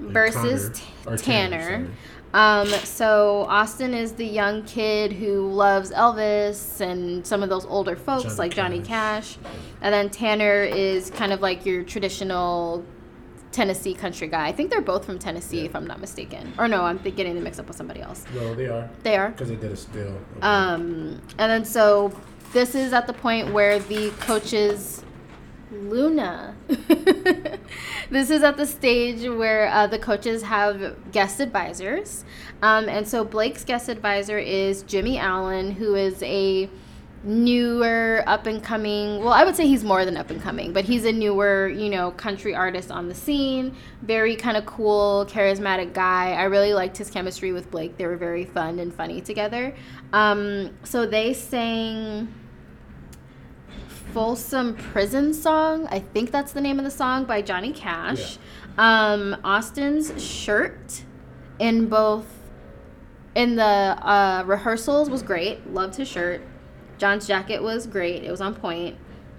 versus 0.00 0.80
Connor- 1.04 1.16
T- 1.18 1.22
Tanner, 1.24 1.58
Tanner. 1.58 1.88
Um, 2.34 2.66
so 2.84 3.44
Austin 3.48 3.92
is 3.94 4.12
the 4.12 4.24
young 4.24 4.62
kid 4.64 5.12
who 5.12 5.50
loves 5.50 5.90
Elvis 5.90 6.80
and 6.80 7.26
some 7.26 7.42
of 7.42 7.48
those 7.50 7.66
older 7.66 7.94
folks 7.96 8.24
Johnny 8.24 8.36
like 8.36 8.54
Johnny 8.54 8.80
Cash. 8.80 9.36
And 9.82 9.92
then 9.92 10.08
Tanner 10.10 10.62
is 10.62 11.10
kind 11.10 11.32
of 11.32 11.40
like 11.42 11.66
your 11.66 11.82
traditional 11.82 12.84
Tennessee 13.52 13.94
country 13.94 14.28
guy. 14.28 14.46
I 14.48 14.52
think 14.52 14.70
they're 14.70 14.80
both 14.82 15.04
from 15.04 15.18
Tennessee, 15.18 15.60
Yeah. 15.60 15.66
if 15.66 15.76
I'm 15.76 15.86
not 15.86 16.00
mistaken. 16.00 16.52
Or 16.58 16.68
no, 16.68 16.82
I'm 16.82 16.98
getting 16.98 17.34
them 17.34 17.44
mixed 17.44 17.60
up 17.60 17.66
with 17.68 17.76
somebody 17.76 18.00
else. 18.00 18.24
No, 18.34 18.54
they 18.54 18.66
are 18.68 18.88
They 19.02 19.16
are. 19.16 19.30
because 19.30 19.48
they 19.48 19.56
did 19.56 19.72
a 19.72 19.76
still. 19.76 20.16
Um, 20.42 21.20
and 21.38 21.50
then 21.50 21.64
so 21.66 22.12
this 22.54 22.74
is 22.74 22.92
at 22.94 23.06
the 23.06 23.12
point 23.14 23.52
where 23.52 23.78
the 23.78 24.10
coaches 24.20 25.02
Luna. 25.70 26.54
this 28.10 28.30
is 28.30 28.42
at 28.42 28.56
the 28.56 28.66
stage 28.66 29.28
where 29.28 29.68
uh, 29.68 29.86
the 29.86 29.98
coaches 29.98 30.42
have 30.42 31.12
guest 31.12 31.40
advisors. 31.40 32.24
Um, 32.62 32.88
and 32.88 33.06
so 33.06 33.24
Blake's 33.24 33.64
guest 33.64 33.88
advisor 33.88 34.38
is 34.38 34.82
Jimmy 34.82 35.18
Allen, 35.18 35.72
who 35.72 35.94
is 35.94 36.22
a 36.22 36.68
newer 37.24 38.22
up 38.28 38.46
and 38.46 38.62
coming 38.62 39.18
well 39.24 39.32
i 39.32 39.42
would 39.42 39.56
say 39.56 39.66
he's 39.66 39.82
more 39.82 40.04
than 40.04 40.16
up 40.16 40.30
and 40.30 40.40
coming 40.40 40.72
but 40.72 40.84
he's 40.84 41.04
a 41.04 41.10
newer 41.10 41.68
you 41.68 41.90
know 41.90 42.12
country 42.12 42.54
artist 42.54 42.92
on 42.92 43.08
the 43.08 43.14
scene 43.14 43.74
very 44.02 44.36
kind 44.36 44.56
of 44.56 44.64
cool 44.64 45.26
charismatic 45.28 45.92
guy 45.92 46.32
i 46.34 46.44
really 46.44 46.72
liked 46.72 46.96
his 46.96 47.10
chemistry 47.10 47.52
with 47.52 47.68
blake 47.72 47.96
they 47.96 48.06
were 48.06 48.16
very 48.16 48.44
fun 48.44 48.78
and 48.78 48.94
funny 48.94 49.20
together 49.20 49.74
um, 50.12 50.70
so 50.84 51.04
they 51.06 51.34
sang 51.34 52.32
Folsom 54.12 54.74
Prison 54.74 55.34
Song. 55.34 55.86
I 55.90 56.00
think 56.00 56.30
that's 56.30 56.52
the 56.52 56.60
name 56.60 56.78
of 56.78 56.84
the 56.84 56.90
song 56.90 57.24
by 57.24 57.42
Johnny 57.42 57.72
Cash. 57.72 58.38
Um, 58.76 59.36
Austin's 59.44 60.22
shirt 60.22 61.04
in 61.58 61.86
both 61.88 62.26
in 63.34 63.56
the 63.56 63.62
uh, 63.64 64.44
rehearsals 64.46 65.10
was 65.10 65.22
great. 65.22 65.72
Loved 65.72 65.96
his 65.96 66.08
shirt. 66.08 66.42
John's 66.98 67.26
jacket 67.26 67.62
was 67.62 67.86
great. 67.86 68.24
It 68.24 68.30
was 68.30 68.40
on 68.40 68.54
point. 68.54 68.96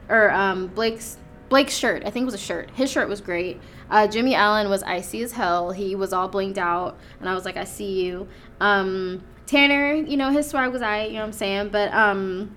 Or 0.08 0.32
um, 0.32 0.68
Blake's 0.68 1.18
Blake's 1.50 1.76
shirt. 1.76 2.04
I 2.06 2.10
think 2.12 2.24
it 2.24 2.26
was 2.26 2.34
a 2.36 2.38
shirt. 2.38 2.70
His 2.72 2.92
shirt 2.92 3.10
was 3.10 3.22
great. 3.22 3.60
Uh, 3.90 4.08
Jimmy 4.08 4.36
Allen 4.36 4.70
was 4.70 4.84
icy 4.84 5.24
as 5.24 5.32
hell. 5.32 5.72
He 5.72 5.96
was 5.96 6.14
all 6.14 6.30
blinged 6.30 6.60
out, 6.60 6.98
and 7.20 7.28
I 7.28 7.34
was 7.34 7.44
like, 7.44 7.58
I 7.58 7.64
see 7.64 8.06
you. 8.06 8.28
Um, 8.60 9.24
Tanner, 9.48 9.94
you 9.94 10.16
know, 10.16 10.30
his 10.30 10.48
swag 10.48 10.72
was 10.72 10.84
I. 10.84 11.06
You 11.06 11.14
know 11.14 11.20
what 11.22 11.26
I'm 11.26 11.34
saying? 11.34 11.70
But 11.70 11.92
um, 11.92 12.56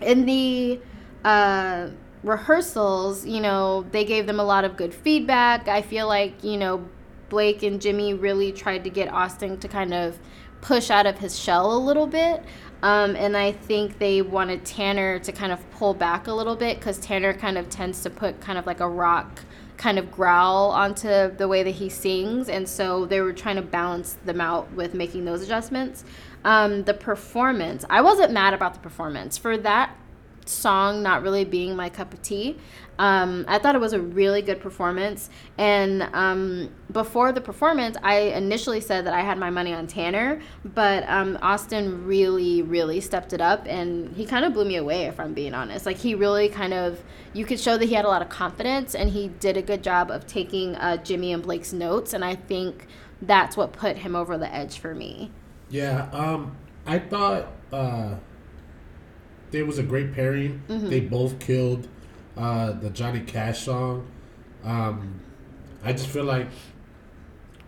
in 0.00 0.24
the 0.24 0.80
uh, 1.24 1.88
rehearsals, 2.22 3.26
you 3.26 3.40
know, 3.40 3.84
they 3.90 4.04
gave 4.04 4.26
them 4.26 4.40
a 4.40 4.44
lot 4.44 4.64
of 4.64 4.76
good 4.76 4.94
feedback. 4.94 5.68
I 5.68 5.82
feel 5.82 6.06
like, 6.06 6.42
you 6.44 6.56
know, 6.56 6.84
Blake 7.28 7.62
and 7.62 7.80
Jimmy 7.80 8.14
really 8.14 8.52
tried 8.52 8.84
to 8.84 8.90
get 8.90 9.08
Austin 9.08 9.58
to 9.60 9.68
kind 9.68 9.94
of 9.94 10.18
push 10.60 10.90
out 10.90 11.06
of 11.06 11.18
his 11.18 11.38
shell 11.38 11.76
a 11.76 11.78
little 11.78 12.06
bit. 12.06 12.42
Um, 12.82 13.14
and 13.14 13.36
I 13.36 13.52
think 13.52 13.98
they 13.98 14.22
wanted 14.22 14.64
Tanner 14.64 15.18
to 15.20 15.32
kind 15.32 15.52
of 15.52 15.70
pull 15.72 15.94
back 15.94 16.26
a 16.26 16.32
little 16.32 16.56
bit 16.56 16.78
because 16.78 16.98
Tanner 16.98 17.32
kind 17.32 17.56
of 17.56 17.68
tends 17.70 18.02
to 18.02 18.10
put 18.10 18.40
kind 18.40 18.58
of 18.58 18.66
like 18.66 18.80
a 18.80 18.88
rock 18.88 19.44
kind 19.76 19.98
of 19.98 20.12
growl 20.12 20.70
onto 20.70 21.34
the 21.36 21.48
way 21.48 21.62
that 21.62 21.70
he 21.70 21.88
sings. 21.88 22.48
And 22.48 22.68
so 22.68 23.06
they 23.06 23.20
were 23.20 23.32
trying 23.32 23.56
to 23.56 23.62
balance 23.62 24.16
them 24.24 24.40
out 24.40 24.70
with 24.72 24.94
making 24.94 25.24
those 25.24 25.42
adjustments. 25.42 26.04
Um, 26.44 26.84
the 26.84 26.94
performance, 26.94 27.84
I 27.88 28.00
wasn't 28.00 28.32
mad 28.32 28.52
about 28.52 28.74
the 28.74 28.80
performance. 28.80 29.38
For 29.38 29.56
that 29.58 29.96
song 30.46 31.02
not 31.02 31.22
really 31.22 31.44
being 31.44 31.76
my 31.76 31.88
cup 31.88 32.12
of 32.12 32.22
tea. 32.22 32.58
Um, 32.98 33.46
I 33.48 33.58
thought 33.58 33.74
it 33.74 33.80
was 33.80 33.94
a 33.94 34.00
really 34.00 34.42
good 34.42 34.60
performance. 34.60 35.30
And 35.58 36.02
um, 36.12 36.70
before 36.92 37.32
the 37.32 37.40
performance, 37.40 37.96
I 38.02 38.18
initially 38.18 38.80
said 38.80 39.06
that 39.06 39.14
I 39.14 39.20
had 39.20 39.38
my 39.38 39.50
money 39.50 39.72
on 39.72 39.86
Tanner, 39.86 40.40
but 40.64 41.08
um, 41.08 41.38
Austin 41.42 42.06
really, 42.06 42.62
really 42.62 43.00
stepped 43.00 43.32
it 43.32 43.40
up 43.40 43.66
and 43.66 44.14
he 44.14 44.26
kind 44.26 44.44
of 44.44 44.52
blew 44.52 44.64
me 44.64 44.76
away, 44.76 45.06
if 45.06 45.18
I'm 45.18 45.32
being 45.32 45.54
honest. 45.54 45.86
Like, 45.86 45.96
he 45.96 46.14
really 46.14 46.48
kind 46.48 46.74
of, 46.74 47.02
you 47.32 47.44
could 47.44 47.58
show 47.58 47.76
that 47.78 47.86
he 47.86 47.94
had 47.94 48.04
a 48.04 48.08
lot 48.08 48.22
of 48.22 48.28
confidence 48.28 48.94
and 48.94 49.10
he 49.10 49.28
did 49.28 49.56
a 49.56 49.62
good 49.62 49.82
job 49.82 50.10
of 50.10 50.26
taking 50.26 50.76
uh, 50.76 50.98
Jimmy 50.98 51.32
and 51.32 51.42
Blake's 51.42 51.72
notes. 51.72 52.12
And 52.12 52.24
I 52.24 52.34
think 52.34 52.86
that's 53.22 53.56
what 53.56 53.72
put 53.72 53.96
him 53.96 54.14
over 54.14 54.36
the 54.36 54.52
edge 54.54 54.78
for 54.78 54.94
me. 54.94 55.30
Yeah, 55.70 56.08
um, 56.12 56.56
I 56.86 56.98
thought. 56.98 57.48
Uh 57.72 58.16
it 59.54 59.66
was 59.66 59.78
a 59.78 59.82
great 59.82 60.14
pairing. 60.14 60.62
Mm-hmm. 60.68 60.88
They 60.88 61.00
both 61.00 61.38
killed 61.38 61.88
uh, 62.36 62.72
the 62.72 62.90
Johnny 62.90 63.20
Cash 63.20 63.60
song. 63.60 64.06
Um, 64.64 65.20
I 65.84 65.92
just 65.92 66.08
feel 66.08 66.24
like 66.24 66.48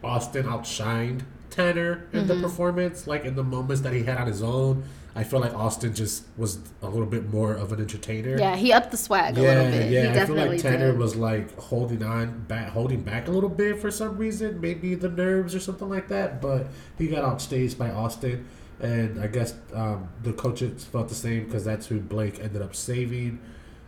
Austin 0.03 0.47
outshined 0.47 1.23
Tanner 1.51 2.09
in 2.12 2.20
mm-hmm. 2.20 2.29
the 2.29 2.40
performance. 2.40 3.07
Like 3.07 3.25
in 3.25 3.35
the 3.35 3.44
moments 3.44 3.83
that 3.83 3.92
he 3.92 4.05
had 4.05 4.18
on 4.18 4.27
his 4.27 4.42
own, 4.42 4.85
I 5.16 5.23
feel 5.23 5.40
like 5.40 5.55
Austin 5.55 5.94
just 5.94 6.25
was 6.37 6.59
a 6.83 6.88
little 6.88 7.07
bit 7.07 7.33
more 7.33 7.55
of 7.55 7.73
an 7.73 7.81
entertainer. 7.81 8.37
Yeah, 8.37 8.57
he 8.57 8.73
upped 8.73 8.90
the 8.90 8.97
swag 8.97 9.37
yeah, 9.37 9.42
a 9.42 9.44
little 9.44 9.70
bit. 9.70 9.92
Yeah, 9.92 10.23
I 10.23 10.27
feel 10.27 10.35
like 10.35 10.61
Tanner 10.61 10.90
did. 10.90 10.99
was 10.99 11.14
like 11.14 11.57
holding 11.59 12.03
on 12.03 12.40
back, 12.44 12.70
holding 12.70 13.03
back 13.03 13.29
a 13.29 13.31
little 13.31 13.49
bit 13.49 13.81
for 13.81 13.90
some 13.90 14.16
reason, 14.16 14.61
maybe 14.61 14.94
the 14.94 15.09
nerves 15.09 15.55
or 15.55 15.61
something 15.61 15.88
like 15.88 16.09
that. 16.09 16.42
But 16.42 16.66
he 16.99 17.07
got 17.07 17.23
outstaged 17.25 17.79
by 17.79 17.90
Austin 17.90 18.49
and 18.80 19.20
I 19.20 19.26
guess 19.26 19.54
um, 19.72 20.08
the 20.22 20.32
coaches 20.32 20.84
felt 20.84 21.08
the 21.08 21.14
same 21.14 21.44
because 21.44 21.64
that's 21.64 21.87
who 21.87 22.00
Blake 22.00 22.40
ended 22.40 22.62
up 22.62 22.74
saving. 22.74 23.40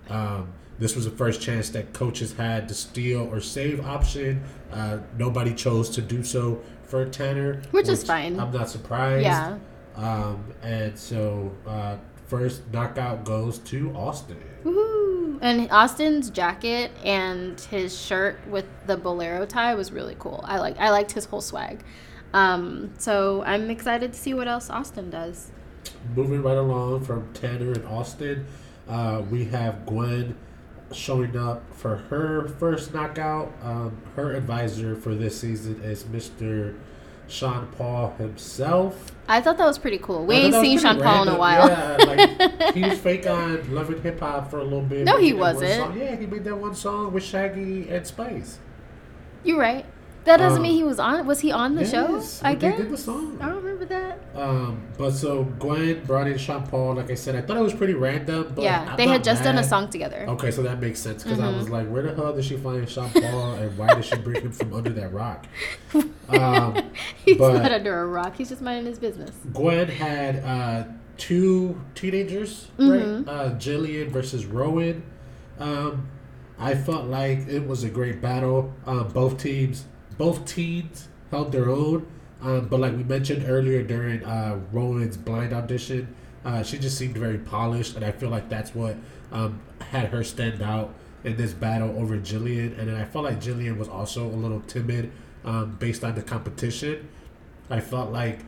Um, 0.09 0.53
this 0.79 0.95
was 0.95 1.07
the 1.07 1.11
first 1.11 1.41
chance 1.41 1.71
that 1.71 1.93
coaches 1.93 2.35
had 2.35 2.69
to 2.69 2.75
steal 2.75 3.23
or 3.33 3.41
save 3.41 3.85
option. 3.85 4.43
Uh, 4.71 4.99
nobody 5.17 5.55
chose 5.55 5.89
to 5.91 6.03
do 6.03 6.23
so 6.23 6.61
for 6.85 7.07
Tanner, 7.07 7.55
which, 7.55 7.73
which 7.73 7.89
is 7.89 8.05
fine. 8.05 8.39
I'm 8.39 8.53
not 8.53 8.69
surprised. 8.69 9.25
Yeah. 9.25 9.59
Um, 9.97 10.45
and 10.63 10.97
so 10.99 11.51
uh, 11.67 11.97
first 12.27 12.63
knockout 12.73 13.25
goes 13.25 13.59
to 13.61 13.91
Austin. 13.97 14.39
Woohoo! 14.65 15.39
And 15.41 15.71
Austin's 15.71 16.31
jacket 16.31 16.91
and 17.05 17.59
his 17.61 17.99
shirt 17.99 18.39
with 18.49 18.67
the 18.87 18.97
bolero 18.97 19.47
tie 19.47 19.75
was 19.75 19.93
really 19.93 20.17
cool. 20.19 20.45
I 20.47 20.59
like 20.59 20.79
I 20.79 20.91
liked 20.91 21.13
his 21.13 21.25
whole 21.25 21.41
swag. 21.41 21.83
Um, 22.33 22.93
so 22.99 23.43
I'm 23.45 23.71
excited 23.71 24.13
to 24.13 24.19
see 24.19 24.35
what 24.35 24.49
else 24.49 24.71
Austin 24.71 25.11
does. 25.11 25.51
Moving 26.15 26.43
right 26.43 26.57
along 26.57 27.05
from 27.05 27.33
Tanner 27.33 27.73
and 27.73 27.87
Austin, 27.87 28.47
uh, 28.89 29.23
we 29.31 29.45
have 29.47 29.87
Gwen 29.87 30.37
showing 30.93 31.37
up 31.37 31.63
for 31.75 31.97
her 31.97 32.49
first 32.49 32.95
knockout. 32.95 33.53
Um, 33.63 34.01
her 34.15 34.35
advisor 34.35 34.95
for 34.95 35.15
this 35.15 35.41
season 35.41 35.81
is 35.83 36.05
Mr. 36.05 36.77
Sean 37.29 37.67
Paul 37.69 38.15
himself. 38.19 39.13
I 39.29 39.41
thought 39.41 39.59
that 39.59 39.67
was 39.67 39.79
pretty 39.79 39.99
cool. 39.99 40.25
We 40.25 40.37
ain't 40.37 40.55
seen 40.55 40.79
Sean 40.79 41.01
random. 41.01 41.07
Paul 41.07 41.23
in 41.23 41.29
a 41.29 41.39
while. 41.39 41.69
Yeah, 41.69 41.97
like 42.07 42.75
he 42.75 42.83
was 42.83 42.99
fake 42.99 43.27
on 43.27 43.75
Love 43.75 43.91
and 43.91 44.01
Hip 44.03 44.21
Hop 44.21 44.51
for 44.51 44.59
a 44.59 44.65
little 44.65 44.83
bit. 44.83 45.05
No, 45.05 45.19
he 45.19 45.33
wasn't. 45.33 45.97
Yeah, 45.97 46.15
he 46.15 46.27
made 46.27 46.45
that 46.45 46.57
one 46.57 46.75
song 46.75 47.13
with 47.13 47.25
Shaggy 47.25 47.89
and 47.89 48.07
Spice. 48.07 48.59
You're 49.43 49.59
right. 49.59 49.85
That 50.27 50.39
doesn't 50.39 50.59
um, 50.59 50.63
mean 50.63 50.75
he 50.75 50.83
was 50.83 50.99
on. 50.99 51.25
Was 51.25 51.39
he 51.39 51.53
on 51.53 51.77
the 51.77 51.83
yes, 51.83 51.93
show? 51.93 52.47
I 52.47 52.57
guess. 52.57 52.77
did 52.77 52.91
the 52.91 52.97
song. 52.99 53.39
I 53.41 53.47
don't 53.47 53.63
remember 53.63 53.85
that. 53.85 54.19
Um, 54.35 54.83
but 54.99 55.13
so 55.13 55.45
Gwen 55.45 56.05
brought 56.05 56.27
in 56.27 56.37
Sean 56.37 56.67
Paul. 56.67 56.95
Like 56.95 57.13
I 57.13 57.15
said, 57.15 57.37
I 57.37 57.43
thought 57.43 57.57
it 57.57 57.63
was 57.63 57.73
pretty 57.73 57.95
random. 57.95 58.53
But 58.53 58.65
yeah, 58.65 58.89
I'm 58.91 58.97
they 58.97 59.07
had 59.07 59.23
just 59.23 59.45
mad. 59.45 59.53
done 59.53 59.59
a 59.59 59.65
song 59.65 59.89
together. 59.89 60.27
Okay, 60.31 60.51
so 60.51 60.65
that 60.65 60.81
makes 60.81 60.99
sense 60.99 61.23
because 61.23 61.39
mm-hmm. 61.39 61.55
I 61.55 61.57
was 61.57 61.71
like, 61.71 61.89
where 61.89 62.03
the 62.03 62.13
hell 62.13 62.33
did 62.33 62.45
she 62.45 62.57
find 62.57 62.89
Sean 62.89 63.09
Paul, 63.11 63.55
and 63.55 63.79
why 63.79 63.95
did 63.95 64.05
she 64.05 64.17
bring 64.17 64.43
him 64.43 64.51
from 64.51 64.75
under 64.75 64.91
that 64.91 65.13
rock? 65.13 65.47
Um, 66.29 66.91
He's 67.25 67.39
not 67.39 67.71
under 67.71 68.01
a 68.01 68.07
rock. 68.09 68.35
He's 68.37 68.49
just 68.49 68.61
minding 68.61 68.87
his 68.87 68.99
business. 68.99 69.31
Gwen 69.53 69.87
had 69.87 70.43
uh, 70.43 70.89
two 71.19 71.81
teenagers, 71.95 72.67
mm-hmm. 72.77 73.29
right? 73.29 73.33
Uh, 73.33 73.51
Jillian 73.55 74.09
versus 74.09 74.45
Rowan. 74.45 75.05
Um, 75.61 76.09
I 76.59 76.75
felt 76.75 77.05
like 77.05 77.47
it 77.47 77.65
was 77.65 77.85
a 77.85 77.89
great 77.89 78.21
battle. 78.21 78.75
Um, 78.87 79.07
both 79.07 79.39
teams 79.41 79.85
both 80.19 80.47
teams 80.47 81.09
held 81.31 81.53
their 81.53 81.69
own. 81.69 82.07
Um, 82.43 82.69
but 82.69 82.81
like 82.81 82.97
we 82.97 83.03
mentioned 83.03 83.45
earlier 83.49 83.83
during 83.83 84.25
uh, 84.25 84.61
Rowan's 84.73 85.17
blind 85.17 85.53
audition, 85.53 86.15
uh, 86.45 86.63
she 86.63 86.79
just 86.79 86.97
seemed 86.97 87.17
very 87.17 87.39
polished, 87.39 87.97
and 87.97 88.05
I 88.05 88.13
feel 88.13 88.29
like 88.29 88.49
that's 88.49 88.75
what 88.75 88.97
um, 89.33 89.61
had 89.81 90.09
her 90.09 90.23
stand 90.23 90.63
out 90.63 90.95
in 91.25 91.37
this 91.37 91.53
battle 91.53 91.99
over 91.99 92.17
Jillian. 92.17 92.79
And 92.79 92.89
then 92.89 92.95
I 92.95 93.05
felt 93.05 93.25
like 93.25 93.41
Jillian 93.41 93.79
was 93.79 93.89
also 93.89 94.27
a 94.27 94.37
little 94.37 94.61
timid 94.61 95.11
um, 95.45 95.77
based 95.81 96.05
on 96.05 96.15
the 96.15 96.23
competition. 96.23 97.09
I 97.69 97.81
felt 97.81 98.13
like 98.13 98.41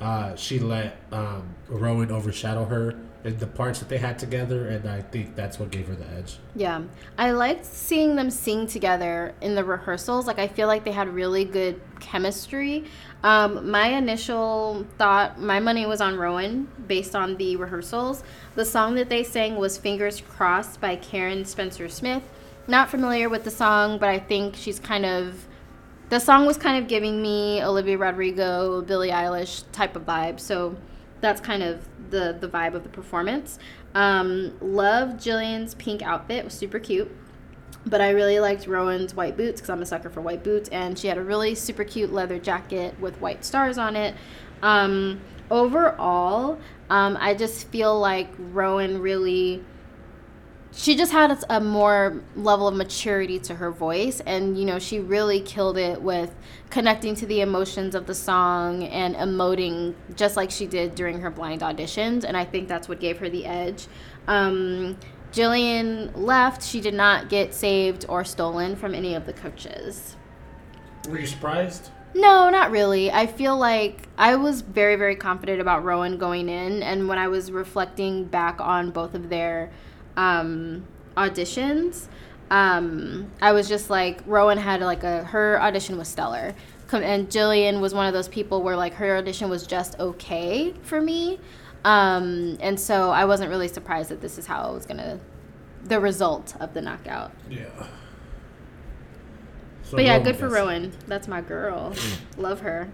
uh, 0.00 0.36
she 0.36 0.58
let 0.58 0.98
um, 1.12 1.54
Rowan 1.68 2.10
overshadow 2.10 2.66
her 2.66 2.94
the 3.22 3.46
parts 3.46 3.80
that 3.80 3.88
they 3.88 3.98
had 3.98 4.18
together, 4.18 4.68
and 4.68 4.88
I 4.88 5.02
think 5.02 5.34
that's 5.34 5.58
what 5.58 5.70
gave 5.70 5.88
her 5.88 5.94
the 5.94 6.08
edge. 6.10 6.38
Yeah, 6.54 6.82
I 7.18 7.32
liked 7.32 7.64
seeing 7.64 8.16
them 8.16 8.30
sing 8.30 8.66
together 8.66 9.34
in 9.40 9.54
the 9.54 9.64
rehearsals. 9.64 10.26
Like 10.26 10.38
I 10.38 10.48
feel 10.48 10.68
like 10.68 10.84
they 10.84 10.92
had 10.92 11.08
really 11.08 11.44
good 11.44 11.80
chemistry. 12.00 12.84
Um, 13.22 13.70
my 13.70 13.88
initial 13.88 14.86
thought, 14.98 15.40
my 15.40 15.58
money 15.58 15.86
was 15.86 16.00
on 16.00 16.16
Rowan 16.16 16.68
based 16.86 17.16
on 17.16 17.36
the 17.36 17.56
rehearsals. 17.56 18.22
The 18.54 18.64
song 18.64 18.94
that 18.94 19.08
they 19.08 19.24
sang 19.24 19.56
was 19.56 19.76
"Fingers 19.76 20.20
Crossed" 20.20 20.80
by 20.80 21.00
Lauren 21.12 21.44
Spencer 21.44 21.88
Smith. 21.88 22.22
Not 22.68 22.90
familiar 22.90 23.28
with 23.28 23.44
the 23.44 23.50
song, 23.50 23.98
but 23.98 24.08
I 24.08 24.18
think 24.18 24.56
she's 24.56 24.78
kind 24.78 25.04
of 25.04 25.46
the 26.08 26.20
song 26.20 26.46
was 26.46 26.56
kind 26.56 26.80
of 26.80 26.88
giving 26.88 27.20
me 27.20 27.62
Olivia 27.64 27.98
Rodrigo, 27.98 28.80
Billie 28.82 29.10
Eilish 29.10 29.64
type 29.72 29.96
of 29.96 30.06
vibe. 30.06 30.38
So 30.38 30.76
that's 31.20 31.40
kind 31.40 31.62
of 31.62 31.88
the 32.10 32.36
the 32.38 32.48
vibe 32.48 32.74
of 32.74 32.82
the 32.82 32.88
performance. 32.88 33.58
Um, 33.94 34.56
love 34.60 35.10
Jillian's 35.10 35.74
pink 35.74 36.02
outfit; 36.02 36.38
it 36.38 36.44
was 36.44 36.54
super 36.54 36.78
cute. 36.78 37.14
But 37.84 38.00
I 38.00 38.10
really 38.10 38.40
liked 38.40 38.66
Rowan's 38.66 39.14
white 39.14 39.36
boots 39.36 39.60
because 39.60 39.70
I'm 39.70 39.80
a 39.80 39.86
sucker 39.86 40.10
for 40.10 40.20
white 40.20 40.42
boots, 40.42 40.68
and 40.70 40.98
she 40.98 41.06
had 41.06 41.18
a 41.18 41.22
really 41.22 41.54
super 41.54 41.84
cute 41.84 42.12
leather 42.12 42.38
jacket 42.38 42.98
with 42.98 43.20
white 43.20 43.44
stars 43.44 43.78
on 43.78 43.94
it. 43.94 44.14
Um, 44.62 45.20
overall, 45.50 46.58
um, 46.90 47.16
I 47.20 47.34
just 47.34 47.68
feel 47.68 47.98
like 47.98 48.28
Rowan 48.38 49.00
really 49.00 49.64
she 50.76 50.94
just 50.94 51.10
had 51.10 51.42
a 51.48 51.60
more 51.60 52.22
level 52.36 52.68
of 52.68 52.74
maturity 52.74 53.38
to 53.38 53.54
her 53.54 53.70
voice 53.70 54.20
and 54.20 54.58
you 54.58 54.64
know 54.64 54.78
she 54.78 55.00
really 55.00 55.40
killed 55.40 55.78
it 55.78 56.02
with 56.02 56.34
connecting 56.68 57.14
to 57.14 57.24
the 57.26 57.40
emotions 57.40 57.94
of 57.94 58.06
the 58.06 58.14
song 58.14 58.84
and 58.84 59.16
emoting 59.16 59.94
just 60.14 60.36
like 60.36 60.50
she 60.50 60.66
did 60.66 60.94
during 60.94 61.20
her 61.20 61.30
blind 61.30 61.62
auditions 61.62 62.24
and 62.24 62.36
i 62.36 62.44
think 62.44 62.68
that's 62.68 62.88
what 62.88 63.00
gave 63.00 63.18
her 63.18 63.28
the 63.28 63.46
edge. 63.46 63.86
Um, 64.28 64.98
jillian 65.32 66.10
left. 66.16 66.62
She 66.62 66.80
did 66.80 66.94
not 66.94 67.28
get 67.28 67.54
saved 67.54 68.06
or 68.08 68.24
stolen 68.24 68.76
from 68.76 68.94
any 68.94 69.14
of 69.14 69.26
the 69.26 69.32
coaches. 69.32 70.16
Were 71.08 71.18
you 71.18 71.26
surprised? 71.26 71.90
No, 72.14 72.48
not 72.48 72.70
really. 72.70 73.10
I 73.10 73.26
feel 73.26 73.56
like 73.56 74.08
I 74.16 74.36
was 74.36 74.62
very, 74.62 74.96
very 74.96 75.16
confident 75.16 75.60
about 75.60 75.84
Rowan 75.84 76.16
going 76.16 76.48
in, 76.48 76.82
and 76.82 77.08
when 77.08 77.18
I 77.18 77.28
was 77.28 77.52
reflecting 77.52 78.24
back 78.24 78.58
on 78.58 78.90
both 78.90 79.14
of 79.14 79.28
their 79.28 79.70
um, 80.16 80.86
auditions, 81.16 82.08
um, 82.50 83.30
I 83.40 83.52
was 83.52 83.68
just 83.68 83.90
like 83.90 84.20
Rowan 84.26 84.58
had 84.58 84.80
like 84.80 85.02
a 85.02 85.24
her 85.24 85.60
audition 85.60 85.98
was 85.98 86.08
stellar, 86.08 86.54
and 86.92 87.28
Jillian 87.28 87.80
was 87.80 87.92
one 87.94 88.06
of 88.06 88.12
those 88.12 88.28
people 88.28 88.62
where 88.62 88.76
like 88.76 88.94
her 88.94 89.16
audition 89.16 89.48
was 89.50 89.66
just 89.66 89.98
okay 89.98 90.72
for 90.82 91.00
me, 91.00 91.38
um, 91.84 92.56
and 92.60 92.78
so 92.78 93.10
I 93.10 93.24
wasn't 93.24 93.50
really 93.50 93.68
surprised 93.68 94.10
that 94.10 94.20
this 94.20 94.38
is 94.38 94.46
how 94.46 94.70
it 94.70 94.74
was 94.74 94.86
gonna, 94.86 95.18
the 95.84 96.00
result 96.00 96.54
of 96.60 96.74
the 96.74 96.82
knockout. 96.82 97.32
Yeah. 97.50 97.66
So 99.82 99.96
but 99.96 100.04
yeah, 100.04 100.18
good 100.18 100.36
for 100.36 100.48
Rowan. 100.48 100.92
That's 101.06 101.28
my 101.28 101.40
girl. 101.40 101.94
Love 102.36 102.60
her. 102.60 102.90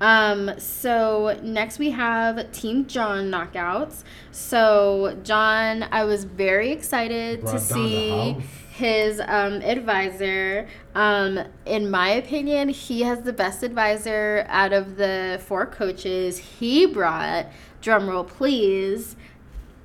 Um, 0.00 0.52
so 0.58 1.38
next 1.42 1.78
we 1.78 1.90
have 1.90 2.52
Team 2.52 2.86
John 2.86 3.30
knockouts. 3.30 4.04
So 4.30 5.18
John, 5.22 5.84
I 5.90 6.04
was 6.04 6.24
very 6.24 6.70
excited 6.70 7.40
Brought 7.40 7.52
to 7.52 7.58
see 7.58 8.36
his 8.70 9.20
um, 9.20 9.62
advisor. 9.62 10.68
Um, 10.94 11.40
in 11.64 11.90
my 11.90 12.10
opinion, 12.10 12.68
he 12.68 13.02
has 13.02 13.22
the 13.22 13.32
best 13.32 13.62
advisor 13.62 14.44
out 14.48 14.74
of 14.74 14.96
the 14.96 15.40
four 15.46 15.64
coaches. 15.64 16.38
He 16.38 16.84
brought, 16.84 17.46
drumroll 17.82 18.26
please, 18.26 19.16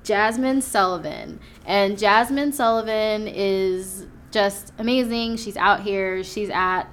Jazmine 0.04 0.62
Sullivan. 0.62 1.40
And 1.64 1.96
Jazmine 1.96 2.52
Sullivan 2.52 3.28
is 3.28 4.06
just 4.30 4.72
amazing. 4.78 5.36
She's 5.36 5.56
out 5.56 5.82
here. 5.82 6.22
She's 6.22 6.50
at, 6.50 6.84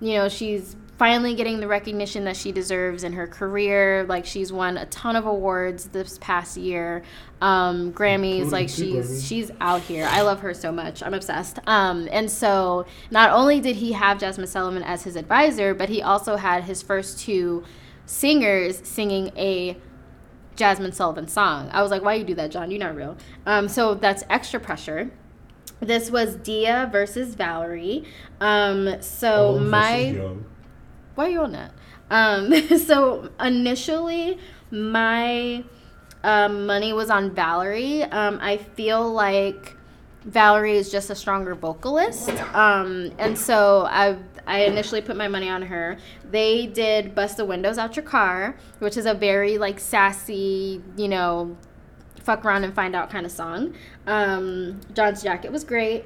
you 0.00 0.14
know, 0.14 0.28
she's 0.28 0.76
finally 0.98 1.34
getting 1.34 1.60
the 1.60 1.68
recognition 1.68 2.24
that 2.24 2.36
she 2.36 2.52
deserves 2.52 3.04
in 3.04 3.12
her 3.12 3.26
career. 3.26 4.04
Like 4.08 4.24
she's 4.24 4.52
won 4.52 4.76
a 4.76 4.86
ton 4.86 5.16
of 5.16 5.26
awards 5.26 5.86
this 5.86 6.18
past 6.20 6.56
year. 6.56 7.02
Um, 7.40 7.92
Grammys, 7.92 8.50
like 8.50 8.68
she's 8.68 9.26
she's 9.26 9.50
out 9.60 9.82
here. 9.82 10.06
I 10.10 10.22
love 10.22 10.40
her 10.40 10.54
so 10.54 10.72
much. 10.72 11.02
I'm 11.02 11.14
obsessed. 11.14 11.58
Um, 11.66 12.08
and 12.10 12.30
so 12.30 12.86
not 13.10 13.30
only 13.30 13.60
did 13.60 13.76
he 13.76 13.92
have 13.92 14.18
Jazmine 14.18 14.48
Sullivan 14.48 14.82
as 14.82 15.02
his 15.02 15.16
advisor, 15.16 15.74
but 15.74 15.88
he 15.88 16.02
also 16.02 16.36
had 16.36 16.64
his 16.64 16.82
first 16.82 17.18
two 17.18 17.64
singers 18.06 18.80
singing 18.86 19.32
a 19.36 19.76
Jazmine 20.56 20.94
Sullivan 20.94 21.28
song. 21.28 21.68
I 21.72 21.82
was 21.82 21.90
like, 21.90 22.02
why 22.02 22.14
you 22.14 22.24
do 22.24 22.34
that, 22.36 22.50
John? 22.50 22.70
You're 22.70 22.80
not 22.80 22.96
real. 22.96 23.16
Um, 23.44 23.68
so 23.68 23.94
that's 23.94 24.24
extra 24.30 24.58
pressure. 24.58 25.10
This 25.80 26.10
was 26.10 26.36
Dia 26.36 26.88
versus 26.90 27.34
Valerie. 27.34 28.04
Um, 28.40 29.02
so 29.02 29.58
my. 29.58 30.36
Why 31.16 31.26
are 31.26 31.30
you 31.30 31.40
on 31.40 31.52
that? 31.52 31.72
Um, 32.10 32.54
so 32.78 33.30
initially, 33.40 34.38
my 34.70 35.64
um, 36.22 36.66
money 36.66 36.92
was 36.92 37.10
on 37.10 37.34
Valerie. 37.34 38.04
Um, 38.04 38.38
I 38.40 38.58
feel 38.58 39.12
like 39.12 39.74
Valerie 40.24 40.76
is 40.76 40.90
just 40.90 41.10
a 41.10 41.14
stronger 41.14 41.54
vocalist, 41.54 42.30
um, 42.54 43.12
and 43.18 43.36
so 43.36 43.86
I 43.88 44.16
I 44.46 44.60
initially 44.60 45.00
put 45.00 45.16
my 45.16 45.28
money 45.28 45.48
on 45.48 45.62
her. 45.62 45.96
They 46.30 46.66
did 46.66 47.14
"Bust 47.14 47.36
the 47.38 47.44
Windows 47.44 47.78
Out 47.78 47.96
Your 47.96 48.04
Car," 48.04 48.56
which 48.78 48.96
is 48.96 49.06
a 49.06 49.14
very 49.14 49.58
like 49.58 49.80
sassy, 49.80 50.82
you 50.96 51.08
know, 51.08 51.56
fuck 52.22 52.44
around 52.44 52.64
and 52.64 52.74
find 52.74 52.94
out 52.94 53.10
kind 53.10 53.26
of 53.26 53.32
song. 53.32 53.74
Um, 54.06 54.80
John's 54.94 55.22
jacket 55.22 55.50
was 55.50 55.64
great 55.64 56.04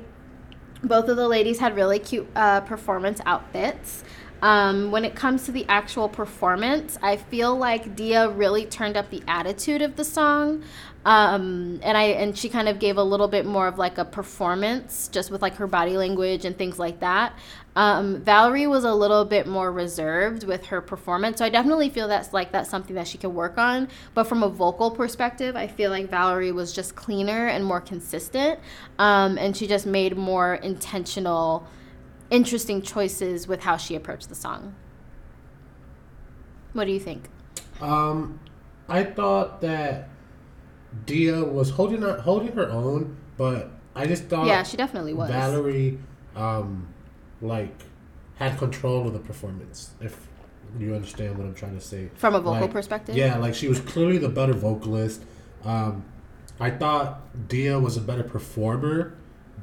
both 0.82 1.08
of 1.08 1.16
the 1.16 1.28
ladies 1.28 1.58
had 1.58 1.76
really 1.76 1.98
cute 1.98 2.26
uh, 2.34 2.60
performance 2.62 3.20
outfits. 3.26 4.04
Um, 4.42 4.90
when 4.90 5.04
it 5.04 5.14
comes 5.14 5.44
to 5.44 5.52
the 5.52 5.66
actual 5.68 6.08
performance, 6.08 6.98
I 7.02 7.16
feel 7.16 7.56
like 7.56 7.94
Dia 7.94 8.30
really 8.30 8.64
turned 8.64 8.96
up 8.96 9.10
the 9.10 9.22
attitude 9.28 9.82
of 9.82 9.96
the 9.96 10.04
song, 10.04 10.62
um, 11.04 11.80
and 11.82 11.96
I 11.96 12.04
and 12.04 12.36
she 12.36 12.48
kind 12.48 12.68
of 12.68 12.78
gave 12.78 12.96
a 12.96 13.02
little 13.02 13.28
bit 13.28 13.44
more 13.46 13.66
of 13.66 13.78
like 13.78 13.98
a 13.98 14.04
performance, 14.04 15.08
just 15.08 15.30
with 15.30 15.42
like 15.42 15.56
her 15.56 15.66
body 15.66 15.96
language 15.96 16.44
and 16.44 16.56
things 16.56 16.78
like 16.78 17.00
that. 17.00 17.34
Um, 17.76 18.20
Valerie 18.22 18.66
was 18.66 18.84
a 18.84 18.92
little 18.92 19.24
bit 19.24 19.46
more 19.46 19.70
reserved 19.70 20.44
with 20.44 20.66
her 20.66 20.80
performance, 20.80 21.38
so 21.38 21.44
I 21.44 21.50
definitely 21.50 21.88
feel 21.88 22.08
that's 22.08 22.32
like 22.32 22.50
that's 22.52 22.68
something 22.68 22.96
that 22.96 23.06
she 23.06 23.16
could 23.18 23.30
work 23.30 23.58
on. 23.58 23.88
But 24.14 24.24
from 24.24 24.42
a 24.42 24.48
vocal 24.48 24.90
perspective, 24.90 25.54
I 25.54 25.66
feel 25.68 25.90
like 25.90 26.10
Valerie 26.10 26.52
was 26.52 26.72
just 26.72 26.96
cleaner 26.96 27.46
and 27.46 27.64
more 27.64 27.80
consistent, 27.80 28.58
um, 28.98 29.38
and 29.38 29.56
she 29.56 29.66
just 29.66 29.86
made 29.86 30.16
more 30.16 30.54
intentional, 30.56 31.66
interesting 32.30 32.82
choices 32.82 33.46
with 33.46 33.62
how 33.62 33.76
she 33.76 33.94
approached 33.94 34.28
the 34.28 34.34
song. 34.34 34.74
What 36.72 36.84
do 36.84 36.92
you 36.92 37.00
think? 37.00 37.28
Um, 37.80 38.40
I 38.88 39.04
thought 39.04 39.60
that 39.62 40.08
Dia 41.06 41.44
was 41.44 41.70
holding 41.70 42.02
her 42.02 42.20
holding 42.20 42.52
her 42.52 42.70
own, 42.70 43.16
but 43.36 43.70
I 43.94 44.06
just 44.06 44.24
thought 44.24 44.46
yeah, 44.46 44.62
she 44.62 44.76
definitely 44.76 45.12
was. 45.12 45.30
Valerie, 45.30 45.98
um, 46.36 46.88
like 47.40 47.74
had 48.36 48.56
control 48.58 49.06
of 49.06 49.12
the 49.12 49.18
performance. 49.18 49.90
If 50.00 50.28
you 50.78 50.94
understand 50.94 51.36
what 51.36 51.46
I'm 51.46 51.54
trying 51.54 51.74
to 51.74 51.80
say. 51.80 52.10
From 52.14 52.34
a 52.34 52.40
vocal 52.40 52.62
Like, 52.62 52.70
perspective? 52.70 53.16
Yeah, 53.16 53.36
like 53.38 53.54
she 53.54 53.68
was 53.68 53.80
clearly 53.80 54.18
the 54.18 54.28
better 54.28 54.52
vocalist. 54.52 55.22
Um, 55.64 56.04
I 56.58 56.70
thought 56.70 57.48
Dia 57.48 57.78
was 57.78 57.96
a 57.96 58.00
better 58.00 58.22
performer, 58.22 59.14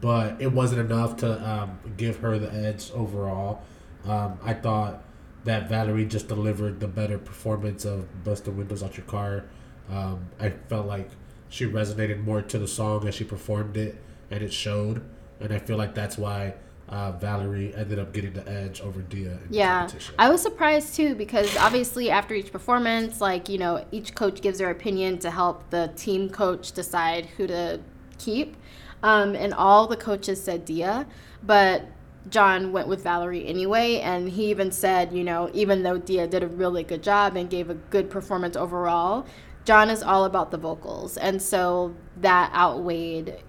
but 0.01 0.41
it 0.41 0.51
wasn't 0.51 0.81
enough 0.81 1.17
to 1.17 1.49
um, 1.49 1.79
give 1.97 2.17
her 2.17 2.37
the 2.37 2.51
edge 2.53 2.91
overall. 2.93 3.61
Um, 4.05 4.39
I 4.43 4.53
thought 4.53 5.03
that 5.43 5.69
Valerie 5.69 6.05
just 6.05 6.27
delivered 6.27 6.79
the 6.79 6.87
better 6.87 7.17
performance 7.17 7.85
of 7.85 8.23
"Bust 8.23 8.45
the 8.45 8.51
Windows 8.51 8.83
Out 8.83 8.97
Your 8.97 9.05
Car." 9.05 9.45
Um, 9.89 10.27
I 10.39 10.49
felt 10.49 10.87
like 10.87 11.09
she 11.49 11.65
resonated 11.65 12.23
more 12.23 12.41
to 12.41 12.59
the 12.59 12.67
song 12.67 13.07
as 13.07 13.15
she 13.15 13.23
performed 13.23 13.77
it, 13.77 14.01
and 14.29 14.43
it 14.43 14.53
showed. 14.53 15.03
And 15.39 15.53
I 15.53 15.59
feel 15.59 15.77
like 15.77 15.93
that's 15.93 16.17
why 16.17 16.55
uh, 16.89 17.11
Valerie 17.13 17.73
ended 17.75 17.99
up 17.99 18.13
getting 18.13 18.33
the 18.33 18.47
edge 18.49 18.81
over 18.81 19.01
Dia 19.01 19.37
Yeah. 19.49 19.87
I 20.17 20.29
was 20.29 20.41
surprised 20.41 20.95
too 20.95 21.15
because 21.15 21.55
obviously 21.57 22.09
after 22.09 22.33
each 22.33 22.51
performance, 22.51 23.19
like 23.19 23.49
you 23.49 23.57
know, 23.57 23.85
each 23.91 24.15
coach 24.15 24.41
gives 24.41 24.59
their 24.59 24.69
opinion 24.69 25.19
to 25.19 25.31
help 25.31 25.69
the 25.69 25.91
team 25.95 26.29
coach 26.29 26.71
decide 26.71 27.25
who 27.37 27.47
to 27.47 27.79
keep, 28.17 28.55
um, 29.03 29.35
and 29.35 29.53
all 29.53 29.87
the 29.87 29.97
coaches 29.97 30.43
said 30.43 30.65
Dia, 30.65 31.05
but 31.43 31.85
John 32.29 32.71
went 32.71 32.87
with 32.87 33.03
Valerie 33.03 33.45
anyway, 33.45 33.99
and 33.99 34.29
he 34.29 34.49
even 34.49 34.71
said, 34.71 35.13
you 35.13 35.23
know, 35.23 35.49
even 35.53 35.83
though 35.83 35.97
Dia 35.97 36.27
did 36.27 36.43
a 36.43 36.47
really 36.47 36.83
good 36.83 37.03
job 37.03 37.35
and 37.35 37.49
gave 37.49 37.69
a 37.69 37.75
good 37.75 38.09
performance 38.09 38.55
overall, 38.55 39.25
John 39.65 39.89
is 39.89 40.01
all 40.01 40.25
about 40.25 40.51
the 40.51 40.57
vocals, 40.57 41.17
and 41.17 41.41
so 41.41 41.95
that 42.17 42.51
outweighed 42.53 43.43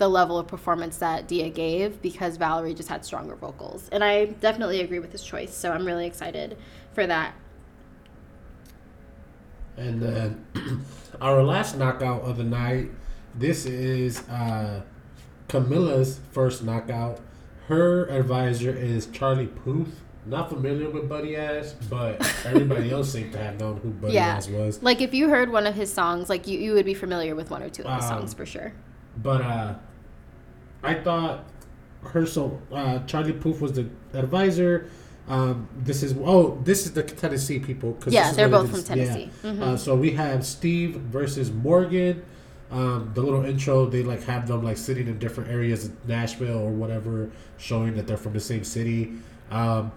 the 0.00 0.08
level 0.08 0.38
of 0.38 0.48
performance 0.48 0.96
that 0.96 1.28
Dia 1.28 1.50
gave 1.50 2.00
because 2.00 2.38
Valerie 2.38 2.74
just 2.74 2.88
had 2.88 3.04
stronger 3.04 3.36
vocals. 3.36 3.88
And 3.92 4.02
I 4.02 4.24
definitely 4.24 4.80
agree 4.80 4.98
with 4.98 5.12
his 5.12 5.22
choice. 5.22 5.54
So 5.54 5.70
I'm 5.70 5.84
really 5.84 6.06
excited 6.06 6.56
for 6.94 7.06
that. 7.06 7.34
And 9.76 10.00
then 10.00 10.46
our 11.20 11.42
last 11.42 11.76
knockout 11.76 12.22
of 12.22 12.38
the 12.38 12.44
night. 12.44 12.90
This 13.34 13.64
is 13.66 14.20
uh, 14.28 14.82
Camila's 15.48 16.20
first 16.32 16.62
knockout. 16.64 17.20
Her 17.68 18.06
advisor 18.06 18.70
is 18.70 19.06
Charlie 19.06 19.46
Puth. 19.46 20.00
Not 20.26 20.50
familiar 20.50 20.90
with 20.90 21.08
Buddy 21.08 21.34
Ass, 21.36 21.74
but 21.88 22.20
everybody 22.44 22.90
else 22.92 23.12
seemed 23.12 23.32
to 23.32 23.38
have 23.38 23.58
known 23.58 23.78
who 23.78 23.90
Buddy 23.90 24.14
Yeah. 24.14 24.26
Ass 24.36 24.48
was. 24.48 24.82
Like 24.82 25.00
if 25.00 25.14
you 25.14 25.28
heard 25.30 25.50
one 25.50 25.66
of 25.66 25.74
his 25.74 25.92
songs, 25.92 26.28
like 26.28 26.46
you, 26.46 26.58
you 26.58 26.74
would 26.74 26.84
be 26.84 26.92
familiar 26.94 27.34
with 27.34 27.50
one 27.50 27.62
or 27.62 27.70
two 27.70 27.84
of 27.84 27.94
his 27.96 28.04
Um, 28.10 28.18
songs 28.20 28.34
for 28.34 28.44
sure. 28.44 28.72
But 29.22 29.40
uh, 29.40 29.74
I 30.82 30.94
thought 30.94 31.44
her 32.02 32.26
so 32.26 32.60
uh, 32.72 32.98
Charlie 33.06 33.32
Puth 33.32 33.60
was 33.60 33.72
the 33.72 33.88
advisor. 34.12 34.90
Um, 35.28 35.68
this 35.78 36.02
is 36.02 36.14
oh 36.22 36.60
this 36.64 36.84
is 36.86 36.92
the 36.92 37.02
Tennessee 37.02 37.58
people. 37.58 37.94
'cause 37.94 38.12
Yeah, 38.12 38.32
they're 38.32 38.48
both 38.48 38.70
from 38.70 38.82
Tennessee. 38.82 39.30
Mhm. 39.42 39.60
Uh, 39.62 39.76
so 39.76 39.94
we 39.96 40.10
have 40.12 40.44
Steve 40.44 40.96
versus 40.96 41.50
Morgan. 41.50 42.22
Um, 42.70 43.10
the 43.14 43.22
little 43.22 43.44
intro 43.44 43.86
they 43.86 44.02
like 44.02 44.22
have 44.24 44.46
them 44.46 44.62
like 44.62 44.76
sitting 44.76 45.08
in 45.08 45.18
different 45.18 45.50
areas 45.50 45.86
of 45.86 46.08
Nashville 46.08 46.58
or 46.58 46.70
whatever, 46.70 47.30
showing 47.58 47.96
that 47.96 48.06
they're 48.06 48.16
from 48.16 48.32
the 48.32 48.40
same 48.40 48.64
city. 48.64 49.12
Um, 49.50 49.92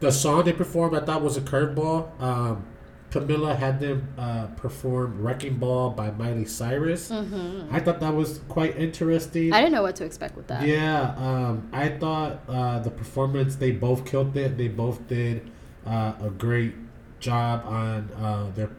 the 0.00 0.10
song 0.10 0.44
they 0.44 0.52
performed 0.52 0.96
I 0.96 1.00
thought 1.00 1.22
was 1.22 1.36
a 1.36 1.40
curveball. 1.40 2.20
Um, 2.20 2.66
Camila 3.10 3.56
had 3.56 3.80
them 3.80 4.08
uh, 4.16 4.46
perform 4.56 5.20
"Wrecking 5.20 5.58
Ball" 5.58 5.90
by 5.90 6.10
Miley 6.12 6.44
Cyrus. 6.44 7.10
I 7.10 7.80
thought 7.80 8.00
that 8.00 8.14
was 8.14 8.40
quite 8.48 8.76
interesting. 8.76 9.44
Mm-hmm. 9.46 9.54
I 9.54 9.60
didn't 9.60 9.72
know 9.72 9.82
what 9.82 9.96
to 9.96 10.04
expect 10.04 10.36
with 10.36 10.46
that. 10.46 10.66
Yeah, 10.66 11.14
um, 11.16 11.68
I 11.72 11.88
thought 11.88 12.40
uh, 12.48 12.78
the 12.78 12.90
performance 12.90 13.56
they 13.56 13.72
both 13.72 14.04
killed 14.06 14.36
it. 14.36 14.56
They 14.56 14.68
both 14.68 15.06
did 15.08 15.50
uh, 15.84 16.12
a 16.22 16.30
great 16.30 16.74
job 17.18 17.64
on 17.66 18.10
uh, 18.16 18.50
their 18.54 18.70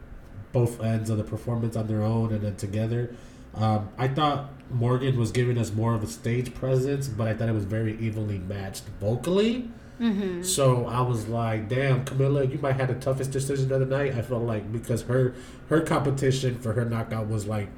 both 0.52 0.82
ends 0.82 1.10
of 1.10 1.18
the 1.18 1.24
performance 1.24 1.76
on 1.76 1.88
their 1.88 2.02
own 2.02 2.34
and 2.34 2.42
then 2.42 2.56
together. 2.56 3.16
Um, 3.54 3.90
I 3.98 4.08
thought 4.08 4.52
Morgan 4.70 5.20
was 5.20 5.32
giving 5.32 5.58
us 5.58 5.74
more 5.74 5.94
of 5.94 6.04
a 6.04 6.08
stage 6.08 6.54
presence, 6.54 7.08
but 7.08 7.28
I 7.28 7.34
thought 7.34 7.50
it 7.50 7.54
was 7.54 7.66
very 7.66 7.98
evenly 8.00 8.40
matched 8.40 8.84
vocally. 9.00 9.70
Mm-hmm. 10.00 10.42
So 10.44 10.88
I 10.88 11.02
was 11.02 11.28
like, 11.28 11.70
"Damn, 11.70 12.06
Camila, 12.06 12.52
you 12.52 12.58
might 12.58 12.78
have 12.78 12.88
the 12.88 12.96
toughest 12.96 13.32
decision 13.32 13.72
of 13.72 13.82
the 13.82 13.86
night." 13.86 14.16
I 14.16 14.22
felt 14.22 14.44
like 14.44 14.72
because 14.72 15.04
her 15.04 15.36
her 15.70 15.82
competition 15.82 16.58
for 16.58 16.74
her 16.74 16.86
knockout 16.86 17.28
was 17.28 17.46
like 17.46 17.70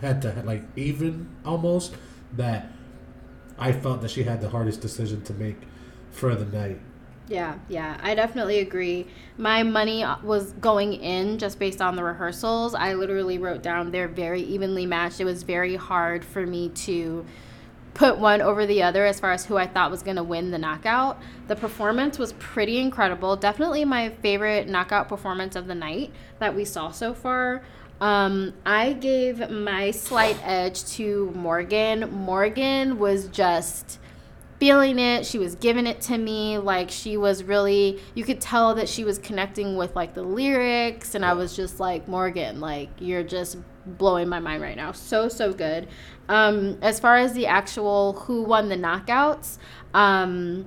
had 0.00 0.22
to 0.22 0.42
like 0.44 0.62
even 0.76 1.28
almost 1.44 1.96
that 2.32 2.70
I 3.58 3.72
felt 3.72 4.02
that 4.02 4.10
she 4.10 4.24
had 4.24 4.40
the 4.40 4.50
hardest 4.50 4.80
decision 4.80 5.22
to 5.22 5.34
make 5.34 5.56
for 6.10 6.34
the 6.34 6.44
night. 6.44 6.80
Yeah, 7.26 7.58
yeah, 7.68 7.98
I 8.02 8.14
definitely 8.14 8.58
agree. 8.58 9.06
My 9.38 9.62
money 9.62 10.04
was 10.22 10.52
going 10.54 10.92
in 10.92 11.38
just 11.38 11.58
based 11.58 11.80
on 11.80 11.96
the 11.96 12.04
rehearsals. 12.04 12.74
I 12.74 12.92
literally 12.92 13.38
wrote 13.38 13.62
down 13.62 13.90
they're 13.90 14.08
very 14.08 14.42
evenly 14.42 14.84
matched. 14.84 15.20
It 15.20 15.24
was 15.24 15.42
very 15.42 15.74
hard 15.76 16.22
for 16.22 16.46
me 16.46 16.68
to 16.70 17.24
put 17.94 18.18
one 18.18 18.42
over 18.42 18.66
the 18.66 18.82
other 18.82 19.06
as 19.06 19.20
far 19.20 19.32
as 19.32 19.46
who 19.46 19.56
I 19.56 19.66
thought 19.66 19.90
was 19.90 20.02
going 20.02 20.16
to 20.16 20.22
win 20.22 20.50
the 20.50 20.58
knockout. 20.58 21.18
The 21.48 21.56
performance 21.56 22.18
was 22.18 22.34
pretty 22.34 22.78
incredible. 22.78 23.36
Definitely 23.36 23.86
my 23.86 24.10
favorite 24.10 24.68
knockout 24.68 25.08
performance 25.08 25.56
of 25.56 25.66
the 25.66 25.74
night 25.74 26.12
that 26.40 26.54
we 26.54 26.64
saw 26.66 26.90
so 26.90 27.14
far. 27.14 27.62
Um, 28.00 28.52
I 28.66 28.92
gave 28.92 29.48
my 29.48 29.92
slight 29.92 30.36
edge 30.44 30.84
to 30.92 31.32
Morgan. 31.34 32.10
Morgan 32.12 32.98
was 32.98 33.28
just 33.28 33.98
feeling 34.58 34.98
it. 34.98 35.26
She 35.26 35.38
was 35.38 35.54
giving 35.54 35.86
it 35.86 36.00
to 36.02 36.18
me. 36.18 36.58
Like 36.58 36.90
she 36.90 37.16
was 37.16 37.44
really, 37.44 38.00
you 38.14 38.24
could 38.24 38.40
tell 38.40 38.74
that 38.74 38.88
she 38.88 39.04
was 39.04 39.18
connecting 39.18 39.76
with 39.76 39.94
like 39.94 40.14
the 40.14 40.22
lyrics. 40.22 41.14
And 41.14 41.24
I 41.24 41.34
was 41.34 41.56
just 41.56 41.80
like, 41.80 42.08
Morgan, 42.08 42.60
like 42.60 42.90
you're 42.98 43.24
just 43.24 43.58
blowing 43.86 44.28
my 44.28 44.40
mind 44.40 44.62
right 44.62 44.76
now. 44.76 44.92
So, 44.92 45.28
so 45.28 45.52
good. 45.52 45.88
Um, 46.28 46.78
as 46.80 47.00
far 47.00 47.16
as 47.16 47.34
the 47.34 47.46
actual 47.46 48.14
who 48.14 48.42
won 48.42 48.68
the 48.68 48.76
knockouts, 48.76 49.58
um, 49.92 50.66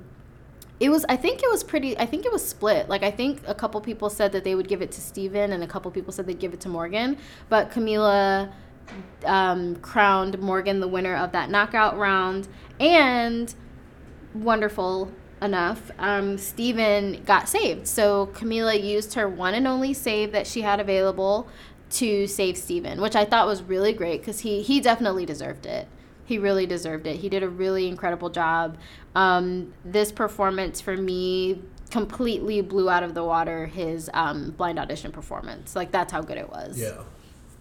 it 0.79 0.89
was 0.89 1.05
i 1.09 1.15
think 1.15 1.41
it 1.41 1.49
was 1.49 1.63
pretty 1.63 1.97
i 1.97 2.05
think 2.05 2.25
it 2.25 2.31
was 2.31 2.47
split 2.47 2.87
like 2.87 3.03
i 3.03 3.09
think 3.09 3.41
a 3.47 3.55
couple 3.55 3.81
people 3.81 4.09
said 4.09 4.31
that 4.31 4.43
they 4.43 4.53
would 4.55 4.67
give 4.67 4.81
it 4.81 4.91
to 4.91 5.01
steven 5.01 5.51
and 5.51 5.63
a 5.63 5.67
couple 5.67 5.89
people 5.89 6.11
said 6.13 6.27
they'd 6.27 6.39
give 6.39 6.53
it 6.53 6.59
to 6.59 6.69
morgan 6.69 7.17
but 7.49 7.71
camila 7.71 8.51
um, 9.25 9.75
crowned 9.77 10.39
morgan 10.39 10.79
the 10.79 10.87
winner 10.87 11.15
of 11.15 11.31
that 11.31 11.49
knockout 11.49 11.97
round 11.97 12.47
and 12.79 13.55
wonderful 14.43 15.11
enough 15.41 15.91
um, 15.99 16.37
steven 16.37 17.23
got 17.23 17.47
saved 17.47 17.87
so 17.87 18.27
camila 18.33 18.81
used 18.81 19.13
her 19.13 19.29
one 19.29 19.53
and 19.53 19.67
only 19.67 19.93
save 19.93 20.31
that 20.31 20.47
she 20.47 20.61
had 20.61 20.79
available 20.79 21.47
to 21.89 22.27
save 22.27 22.57
Stephen, 22.57 23.01
which 23.01 23.15
I 23.15 23.25
thought 23.25 23.47
was 23.47 23.61
really 23.63 23.93
great 23.93 24.21
because 24.21 24.41
he, 24.41 24.61
he 24.61 24.79
definitely 24.79 25.25
deserved 25.25 25.65
it. 25.65 25.87
He 26.25 26.37
really 26.37 26.65
deserved 26.65 27.07
it. 27.07 27.17
He 27.17 27.29
did 27.29 27.43
a 27.43 27.49
really 27.49 27.87
incredible 27.87 28.29
job. 28.29 28.77
Um, 29.15 29.73
this 29.85 30.11
performance 30.11 30.81
for 30.81 30.97
me 30.97 31.61
completely 31.89 32.59
blew 32.61 32.89
out 32.89 33.03
of 33.03 33.13
the 33.13 33.23
water 33.23 33.67
his 33.67 34.09
um, 34.13 34.51
blind 34.51 34.77
audition 34.77 35.11
performance. 35.11 35.75
Like 35.75 35.91
that's 35.91 36.11
how 36.11 36.21
good 36.21 36.37
it 36.37 36.49
was. 36.49 36.79
Yeah. 36.79 37.03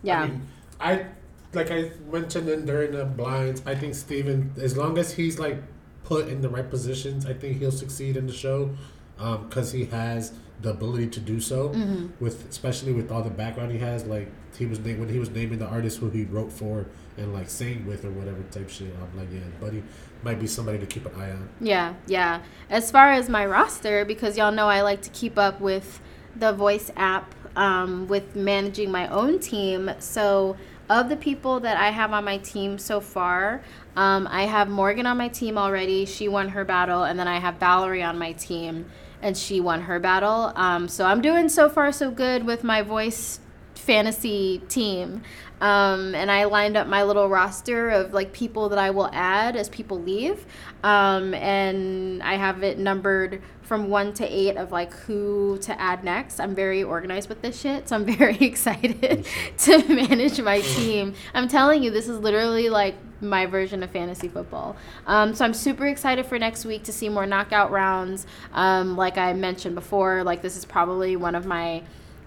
Yeah. 0.02 0.22
I, 0.22 0.26
mean, 0.26 0.42
I 0.80 1.06
like 1.52 1.70
I 1.70 1.92
mentioned 2.10 2.48
in 2.48 2.66
during 2.66 2.92
the 2.92 3.04
blinds. 3.04 3.62
I 3.64 3.76
think 3.76 3.94
Steven, 3.94 4.52
as 4.60 4.76
long 4.76 4.98
as 4.98 5.12
he's 5.12 5.38
like 5.38 5.62
put 6.06 6.28
in 6.28 6.40
the 6.40 6.48
right 6.48 6.68
positions, 6.68 7.26
I 7.26 7.34
think 7.34 7.58
he'll 7.58 7.72
succeed 7.72 8.16
in 8.16 8.26
the 8.26 8.32
show 8.32 8.70
because 9.16 9.72
um, 9.72 9.78
he 9.78 9.86
has 9.86 10.32
the 10.60 10.70
ability 10.70 11.08
to 11.08 11.20
do 11.20 11.40
so 11.40 11.70
mm-hmm. 11.70 12.06
with 12.22 12.48
especially 12.48 12.92
with 12.92 13.10
all 13.12 13.22
the 13.22 13.30
background 13.30 13.70
he 13.72 13.78
has 13.78 14.04
like 14.06 14.28
he 14.56 14.64
was 14.64 14.78
na- 14.78 14.94
when 14.94 15.08
he 15.08 15.18
was 15.18 15.30
naming 15.30 15.58
the 15.58 15.66
artist 15.66 15.98
who 15.98 16.08
he 16.08 16.24
wrote 16.24 16.50
for 16.50 16.86
and 17.18 17.32
like 17.34 17.48
sang 17.48 17.84
with 17.86 18.04
or 18.04 18.10
whatever 18.10 18.42
type 18.50 18.68
shit 18.70 18.94
i'm 19.02 19.18
like 19.18 19.28
yeah 19.30 19.40
buddy 19.60 19.82
might 20.22 20.40
be 20.40 20.46
somebody 20.46 20.78
to 20.78 20.86
keep 20.86 21.04
an 21.04 21.14
eye 21.20 21.30
on 21.30 21.48
yeah 21.60 21.94
yeah 22.06 22.40
as 22.70 22.90
far 22.90 23.12
as 23.12 23.28
my 23.28 23.44
roster 23.44 24.04
because 24.04 24.38
y'all 24.38 24.52
know 24.52 24.66
i 24.66 24.80
like 24.80 25.02
to 25.02 25.10
keep 25.10 25.38
up 25.38 25.60
with 25.60 26.00
the 26.34 26.52
voice 26.52 26.90
app 26.96 27.34
um, 27.54 28.06
with 28.06 28.36
managing 28.36 28.90
my 28.90 29.08
own 29.08 29.38
team 29.38 29.90
so 29.98 30.56
of 30.88 31.08
the 31.08 31.16
people 31.16 31.60
that 31.60 31.76
i 31.76 31.90
have 31.90 32.12
on 32.12 32.24
my 32.24 32.38
team 32.38 32.78
so 32.78 33.00
far 33.00 33.62
um, 33.96 34.28
i 34.30 34.44
have 34.44 34.68
morgan 34.68 35.06
on 35.06 35.16
my 35.16 35.28
team 35.28 35.58
already 35.58 36.04
she 36.04 36.28
won 36.28 36.48
her 36.50 36.64
battle 36.64 37.02
and 37.02 37.18
then 37.18 37.28
i 37.28 37.38
have 37.38 37.56
valerie 37.56 38.02
on 38.02 38.18
my 38.18 38.32
team 38.32 38.86
and 39.22 39.36
she 39.36 39.60
won 39.60 39.82
her 39.82 39.98
battle. 39.98 40.52
Um, 40.54 40.88
so 40.88 41.04
I'm 41.04 41.20
doing 41.20 41.48
so 41.48 41.68
far 41.68 41.92
so 41.92 42.10
good 42.10 42.44
with 42.44 42.64
my 42.64 42.82
voice 42.82 43.40
fantasy 43.74 44.62
team. 44.68 45.22
Um, 45.60 46.14
and 46.14 46.30
I 46.30 46.44
lined 46.44 46.76
up 46.76 46.86
my 46.86 47.02
little 47.02 47.28
roster 47.28 47.88
of 47.88 48.12
like 48.12 48.32
people 48.32 48.68
that 48.68 48.78
I 48.78 48.90
will 48.90 49.08
add 49.12 49.56
as 49.56 49.68
people 49.68 50.00
leave. 50.00 50.44
Um, 50.82 51.32
and 51.34 52.22
I 52.22 52.34
have 52.34 52.62
it 52.62 52.78
numbered 52.78 53.42
from 53.62 53.88
one 53.88 54.12
to 54.14 54.24
eight 54.24 54.56
of 54.56 54.70
like 54.70 54.92
who 54.92 55.58
to 55.62 55.80
add 55.80 56.04
next. 56.04 56.40
I'm 56.40 56.54
very 56.54 56.82
organized 56.82 57.28
with 57.28 57.42
this 57.42 57.58
shit, 57.58 57.88
so 57.88 57.96
I'm 57.96 58.04
very 58.16 58.38
excited 58.38 59.26
to 59.58 59.88
manage 59.88 60.40
my 60.40 60.60
team. 60.60 61.14
I'm 61.32 61.48
telling 61.48 61.82
you, 61.82 61.90
this 61.90 62.06
is 62.06 62.18
literally 62.18 62.68
like 62.68 62.94
my 63.20 63.46
version 63.46 63.82
of 63.82 63.90
fantasy 63.90 64.28
football. 64.28 64.76
Um, 65.06 65.34
so 65.34 65.44
I'm 65.44 65.54
super 65.54 65.86
excited 65.86 66.26
for 66.26 66.38
next 66.38 66.64
week 66.64 66.84
to 66.84 66.92
see 66.92 67.08
more 67.08 67.26
knockout 67.26 67.70
rounds. 67.70 68.26
Um, 68.52 68.96
like 68.96 69.18
I 69.18 69.32
mentioned 69.32 69.74
before, 69.74 70.22
like 70.22 70.42
this 70.42 70.56
is 70.56 70.64
probably 70.64 71.16
one 71.16 71.34
of 71.34 71.46
my 71.46 71.82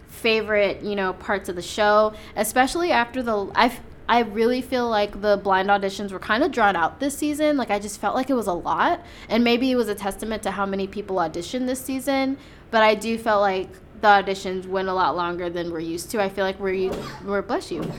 favorite, 0.07 0.81
you 0.81 0.95
know, 0.95 1.13
parts 1.13 1.49
of 1.49 1.55
the 1.55 1.61
show, 1.61 2.13
especially 2.35 2.91
after 2.91 3.21
the 3.21 3.51
I 3.55 3.77
I 4.07 4.21
really 4.21 4.63
feel 4.63 4.89
like 4.89 5.21
the 5.21 5.37
blind 5.37 5.69
auditions 5.69 6.11
were 6.11 6.19
kind 6.19 6.43
of 6.43 6.51
drawn 6.51 6.75
out 6.75 6.99
this 6.99 7.15
season. 7.15 7.57
Like 7.57 7.69
I 7.69 7.77
just 7.77 8.01
felt 8.01 8.15
like 8.15 8.31
it 8.31 8.33
was 8.33 8.47
a 8.47 8.53
lot, 8.53 9.05
and 9.29 9.43
maybe 9.43 9.71
it 9.71 9.75
was 9.75 9.87
a 9.87 9.95
testament 9.95 10.41
to 10.43 10.51
how 10.51 10.65
many 10.65 10.87
people 10.87 11.17
auditioned 11.17 11.67
this 11.67 11.79
season. 11.79 12.37
But 12.71 12.81
I 12.81 12.95
do 12.95 13.17
felt 13.19 13.41
like 13.41 13.69
the 14.01 14.07
auditions 14.07 14.65
went 14.65 14.87
a 14.87 14.93
lot 14.93 15.15
longer 15.15 15.49
than 15.49 15.71
we're 15.71 15.79
used 15.79 16.09
to. 16.11 16.21
I 16.21 16.29
feel 16.29 16.43
like 16.43 16.59
we're 16.59 16.91
we're 17.23 17.43
bless 17.43 17.71
you. 17.71 17.91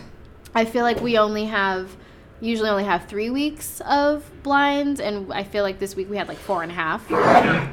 I 0.53 0.65
feel 0.65 0.83
like 0.83 1.01
we 1.01 1.17
only 1.17 1.45
have 1.45 1.97
usually 2.41 2.69
only 2.69 2.85
have 2.85 3.07
three 3.07 3.31
weeks 3.31 3.81
of 3.83 4.29
blinds, 4.43 5.01
and 5.01 5.33
I 5.33 5.45
feel 5.45 5.63
like 5.63 5.79
this 5.79 5.95
week 5.95 6.09
we 6.11 6.17
had 6.17 6.29
like 6.29 6.39
four 6.39 6.63
and 6.63 6.73
a 6.73 6.75
half. 6.75 7.07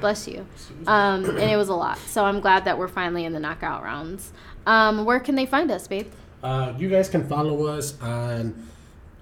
Bless 0.02 0.28
you. 0.28 0.46
Um, 0.86 1.26
and 1.26 1.50
it 1.50 1.58
was 1.58 1.70
a 1.70 1.76
lot. 1.76 1.98
So 2.00 2.26
I'm 2.26 2.40
glad 2.40 2.66
that 2.66 2.78
we're 2.78 2.88
finally 2.88 3.26
in 3.26 3.34
the 3.34 3.40
knockout 3.40 3.84
rounds. 3.84 4.34
Um, 4.66 5.06
where 5.06 5.20
can 5.20 5.36
they 5.36 5.46
find 5.46 5.72
us, 5.72 5.88
babe? 5.88 6.12
Uh, 6.44 6.74
you 6.78 6.90
guys 6.90 7.10
can 7.10 7.28
follow 7.28 7.66
us 7.68 8.00
on 8.02 8.68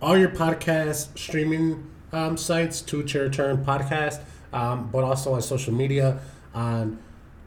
all 0.01 0.17
your 0.17 0.29
podcast 0.29 1.17
streaming 1.17 1.89
um, 2.12 2.38
sites, 2.38 2.81
Two 2.81 3.03
Chair 3.03 3.29
Turn 3.29 3.63
Podcast, 3.63 4.21
um, 4.53 4.89
but 4.91 5.03
also 5.03 5.34
on 5.34 5.41
social 5.41 5.73
media. 5.73 6.19
On 6.53 6.97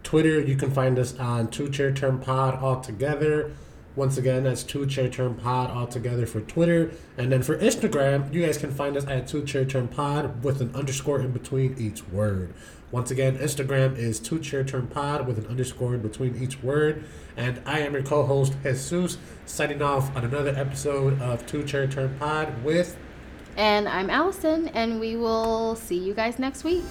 Twitter, 0.02 0.40
you 0.40 0.56
can 0.56 0.70
find 0.70 0.98
us 0.98 1.18
on 1.18 1.48
Two 1.48 1.68
Chair 1.68 1.92
Turn 1.92 2.18
Pod 2.18 2.62
all 2.62 2.80
together. 2.80 3.52
Once 3.98 4.16
again, 4.16 4.44
that's 4.44 4.62
two 4.62 4.86
chair 4.86 5.08
turn 5.08 5.34
pod 5.34 5.72
all 5.72 5.88
together 5.88 6.24
for 6.24 6.40
Twitter. 6.40 6.92
And 7.16 7.32
then 7.32 7.42
for 7.42 7.58
Instagram, 7.58 8.32
you 8.32 8.46
guys 8.46 8.56
can 8.56 8.70
find 8.70 8.96
us 8.96 9.04
at 9.08 9.26
two 9.26 9.44
chair 9.44 9.64
turn 9.64 9.88
pod 9.88 10.44
with 10.44 10.60
an 10.60 10.72
underscore 10.72 11.20
in 11.20 11.32
between 11.32 11.74
each 11.78 12.06
word. 12.06 12.54
Once 12.92 13.10
again, 13.10 13.36
Instagram 13.38 13.96
is 13.98 14.20
two 14.20 14.38
chair 14.38 14.62
turn 14.62 14.86
pod 14.86 15.26
with 15.26 15.36
an 15.36 15.46
underscore 15.48 15.96
in 15.96 16.00
between 16.00 16.40
each 16.40 16.62
word. 16.62 17.02
And 17.36 17.60
I 17.66 17.80
am 17.80 17.92
your 17.94 18.04
co 18.04 18.24
host, 18.24 18.52
Jesus, 18.62 19.18
signing 19.46 19.82
off 19.82 20.16
on 20.16 20.24
another 20.24 20.50
episode 20.50 21.20
of 21.20 21.44
Two 21.46 21.64
Chair 21.64 21.88
Turn 21.88 22.16
Pod 22.20 22.62
with. 22.62 22.96
And 23.56 23.88
I'm 23.88 24.10
Allison, 24.10 24.68
and 24.68 25.00
we 25.00 25.16
will 25.16 25.74
see 25.74 25.98
you 25.98 26.14
guys 26.14 26.38
next 26.38 26.62
week. 26.62 26.84